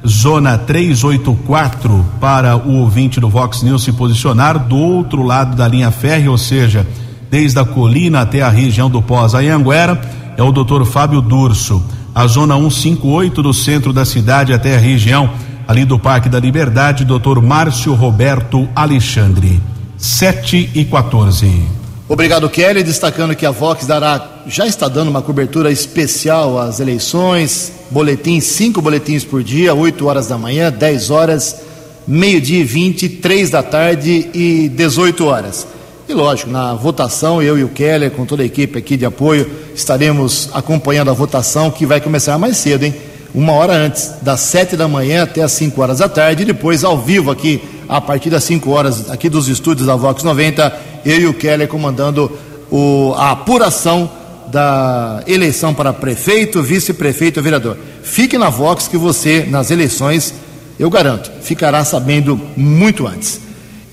zona 0.07 0.59
384, 0.59 2.05
para 2.21 2.57
o 2.57 2.79
ouvinte 2.79 3.21
do 3.21 3.29
Vox 3.29 3.63
News 3.63 3.85
se 3.85 3.93
posicionar 3.93 4.59
do 4.59 4.77
outro 4.77 5.23
lado 5.23 5.55
da 5.55 5.69
linha 5.69 5.91
férrea, 5.91 6.31
ou 6.31 6.39
seja, 6.39 6.87
desde 7.31 7.59
a 7.59 7.65
colina 7.65 8.23
até 8.23 8.43
a 8.43 8.49
região 8.49 8.91
do 8.91 9.01
Pós-Anhanguera, 9.01 10.01
é 10.37 10.43
o 10.43 10.51
doutor 10.51 10.85
Fábio 10.85 11.21
Durso. 11.21 11.83
A 12.15 12.27
zona 12.27 12.57
158 12.57 13.43
do 13.43 13.55
centro 13.55 13.93
da 13.93 14.05
cidade 14.05 14.53
até 14.53 14.77
a 14.77 14.81
região 14.81 15.31
ali 15.67 15.85
do 15.85 15.99
Parque 15.99 16.29
da 16.29 16.41
Liberdade, 16.41 17.05
doutor 17.05 17.41
Márcio 17.41 17.95
Roberto 17.95 18.69
Alexandre. 18.75 19.61
7 20.03 20.71
e 20.75 20.85
14. 20.85 21.63
Obrigado, 22.09 22.51
Kelly. 22.51 22.83
Destacando 22.83 23.37
que 23.37 23.47
a 23.47 23.53
Vox 23.53 23.87
dará, 23.87 24.43
já 24.49 24.67
está 24.67 24.89
dando 24.89 25.11
uma 25.11 25.23
cobertura 25.23 25.71
especial 25.71 26.59
às 26.59 26.81
eleições. 26.81 27.71
Boletins, 27.89 28.43
cinco 28.43 28.83
boletins 28.83 29.25
por 29.25 29.45
dia, 29.45 29.73
8 29.73 30.05
horas 30.05 30.27
da 30.27 30.37
manhã, 30.37 30.73
10 30.73 31.11
horas, 31.11 31.57
meio-dia 32.05 32.63
e 32.63 32.65
20, 32.65 33.09
3 33.09 33.51
da 33.51 33.63
tarde 33.63 34.29
e 34.35 34.69
18 34.71 35.25
horas. 35.25 35.69
E 36.09 36.13
lógico, 36.13 36.51
na 36.51 36.75
votação, 36.75 37.41
eu 37.41 37.57
e 37.57 37.63
o 37.63 37.69
Keller, 37.69 38.11
com 38.11 38.27
toda 38.27 38.43
a 38.43 38.47
equipe 38.47 38.77
aqui 38.77 38.97
de 38.97 39.05
apoio, 39.05 39.49
estaremos 39.73 40.51
acompanhando 40.53 41.11
a 41.13 41.15
votação 41.15 41.71
que 41.71 41.87
vai 41.87 42.01
começar 42.01 42.37
mais 42.39 42.57
cedo, 42.57 42.83
hein? 42.83 42.95
Uma 43.33 43.53
hora 43.53 43.73
antes, 43.73 44.11
das 44.21 44.41
7 44.41 44.77
da 44.77 44.89
manhã 44.89 45.23
até 45.23 45.43
as 45.43 45.53
5 45.53 45.81
horas 45.81 45.99
da 45.99 46.09
tarde, 46.09 46.43
e 46.43 46.47
depois 46.47 46.83
ao 46.83 46.99
vivo 46.99 47.31
aqui 47.31 47.63
a 47.93 48.01
partir 48.01 48.31
das 48.31 48.43
5 48.45 48.71
horas, 48.71 49.11
aqui 49.11 49.29
dos 49.29 49.49
estúdios 49.49 49.87
da 49.87 49.95
Vox 49.95 50.23
90, 50.23 50.81
eu 51.05 51.21
e 51.21 51.27
o 51.27 51.35
Keller 51.35 51.69
comandando 51.69 52.33
o, 52.71 53.13
a 53.19 53.33
apuração 53.33 54.11
da 54.51 55.23
eleição 55.27 55.75
para 55.75 55.93
prefeito, 55.93 56.63
vice-prefeito 56.63 57.39
e 57.39 57.43
vereador. 57.43 57.77
Fique 58.03 58.39
na 58.39 58.49
Vox 58.49 58.89
que 58.89 58.97
você, 58.97 59.47
nas 59.47 59.71
eleições, 59.71 60.33
eu 60.79 60.89
garanto, 60.89 61.31
ficará 61.43 61.85
sabendo 61.85 62.41
muito 62.57 63.07
antes. 63.07 63.43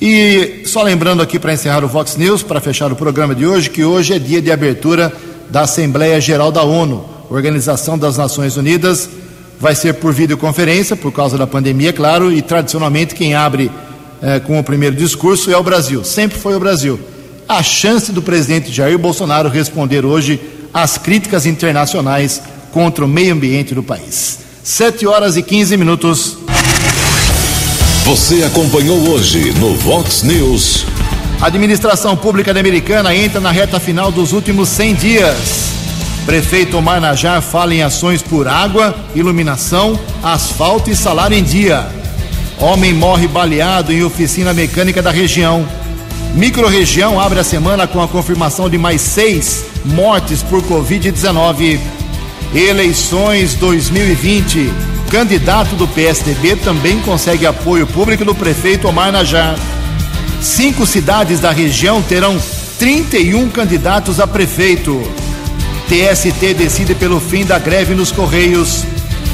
E 0.01 0.61
só 0.65 0.81
lembrando 0.81 1.21
aqui 1.21 1.37
para 1.37 1.51
encerrar 1.51 1.83
o 1.83 1.87
Vox 1.89 2.15
News, 2.15 2.41
para 2.41 2.61
fechar 2.61 2.89
o 2.93 2.95
programa 2.95 3.35
de 3.35 3.45
hoje, 3.45 3.69
que 3.69 3.83
hoje 3.83 4.13
é 4.13 4.19
dia 4.19 4.41
de 4.41 4.49
abertura 4.49 5.11
da 5.49 5.61
Assembleia 5.61 6.21
Geral 6.21 6.53
da 6.53 6.63
ONU, 6.63 7.03
Organização 7.29 7.97
das 7.97 8.17
Nações 8.17 8.55
Unidas. 8.55 9.09
Vai 9.59 9.75
ser 9.75 9.95
por 9.95 10.13
videoconferência, 10.13 10.95
por 10.95 11.11
causa 11.11 11.37
da 11.37 11.45
pandemia, 11.45 11.91
claro, 11.91 12.31
e 12.31 12.41
tradicionalmente 12.41 13.13
quem 13.13 13.35
abre 13.35 13.69
é, 14.21 14.39
com 14.39 14.59
o 14.59 14.63
primeiro 14.63 14.95
discurso 14.95 15.51
é 15.51 15.57
o 15.57 15.63
Brasil, 15.63 16.03
sempre 16.03 16.37
foi 16.37 16.55
o 16.55 16.59
Brasil. 16.59 16.99
A 17.47 17.63
chance 17.63 18.11
do 18.11 18.21
presidente 18.21 18.71
Jair 18.71 18.97
Bolsonaro 18.97 19.49
responder 19.49 20.05
hoje 20.05 20.39
às 20.73 20.97
críticas 20.97 21.45
internacionais 21.45 22.41
contra 22.71 23.03
o 23.03 23.07
meio 23.07 23.33
ambiente 23.33 23.73
do 23.73 23.81
país. 23.81 24.39
7 24.63 25.07
horas 25.07 25.35
e 25.35 25.41
15 25.41 25.77
minutos. 25.77 26.37
Você 28.05 28.43
acompanhou 28.43 28.97
hoje 29.09 29.51
no 29.53 29.75
Vox 29.75 30.23
News. 30.23 30.85
A 31.41 31.47
administração 31.47 32.17
pública 32.17 32.51
Americana 32.51 33.15
entra 33.15 33.39
na 33.39 33.49
reta 33.49 33.79
final 33.79 34.11
dos 34.11 34.33
últimos 34.33 34.69
100 34.69 34.95
dias. 34.95 35.69
Prefeito 36.25 36.77
Omar 36.77 37.01
Najar 37.01 37.41
fala 37.41 37.73
em 37.73 37.81
ações 37.81 38.21
por 38.21 38.47
água, 38.47 38.95
iluminação, 39.15 39.99
asfalto 40.21 40.91
e 40.91 40.95
salário 40.95 41.35
em 41.35 41.43
dia. 41.43 41.98
Homem 42.59 42.93
morre 42.93 43.25
baleado 43.25 43.93
em 43.93 44.03
oficina 44.03 44.53
mecânica 44.53 45.01
da 45.01 45.11
região. 45.11 45.65
Microrregião 46.35 47.17
abre 47.17 47.39
a 47.39 47.43
semana 47.43 47.87
com 47.87 48.01
a 48.01 48.07
confirmação 48.07 48.69
de 48.69 48.77
mais 48.77 48.99
seis 48.99 49.63
mortes 49.85 50.43
por 50.43 50.61
Covid-19. 50.63 51.79
Eleições 52.53 53.55
2020. 53.55 54.73
Candidato 55.09 55.75
do 55.75 55.87
PSDB 55.87 56.57
também 56.57 56.99
consegue 56.99 57.45
apoio 57.45 57.87
público 57.87 58.25
do 58.25 58.35
prefeito 58.35 58.89
Omar 58.89 59.11
Najar. 59.11 59.55
Cinco 60.41 60.85
cidades 60.85 61.39
da 61.39 61.51
região 61.51 62.01
terão 62.01 62.37
31 62.77 63.49
candidatos 63.49 64.19
a 64.19 64.27
prefeito. 64.27 65.01
TST 65.87 66.53
decide 66.55 66.93
pelo 66.93 67.21
fim 67.21 67.45
da 67.45 67.57
greve 67.57 67.95
nos 67.95 68.11
Correios. 68.11 68.83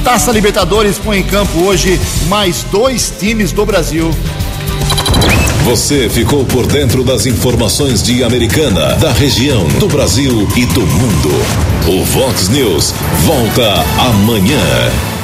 Taça 0.06 0.32
Libertadores 0.32 1.00
põe 1.00 1.18
em 1.18 1.24
campo 1.24 1.64
hoje 1.64 2.00
mais 2.28 2.62
dois 2.66 3.12
times 3.20 3.52
do 3.52 3.66
Brasil. 3.66 4.12
Você 5.64 6.08
ficou 6.12 6.46
por 6.46 6.68
dentro 6.68 7.04
das 7.04 7.26
informações 7.26 8.04
de 8.04 8.24
Americana, 8.24 8.94
da 8.98 9.12
região, 9.12 9.68
do 9.80 9.88
Brasil 9.88 10.48
e 10.56 10.64
do 10.68 10.82
mundo. 10.82 11.32
O 11.88 12.06
Vox 12.06 12.50
News 12.50 12.94
volta 13.26 13.84
amanhã. 13.98 15.15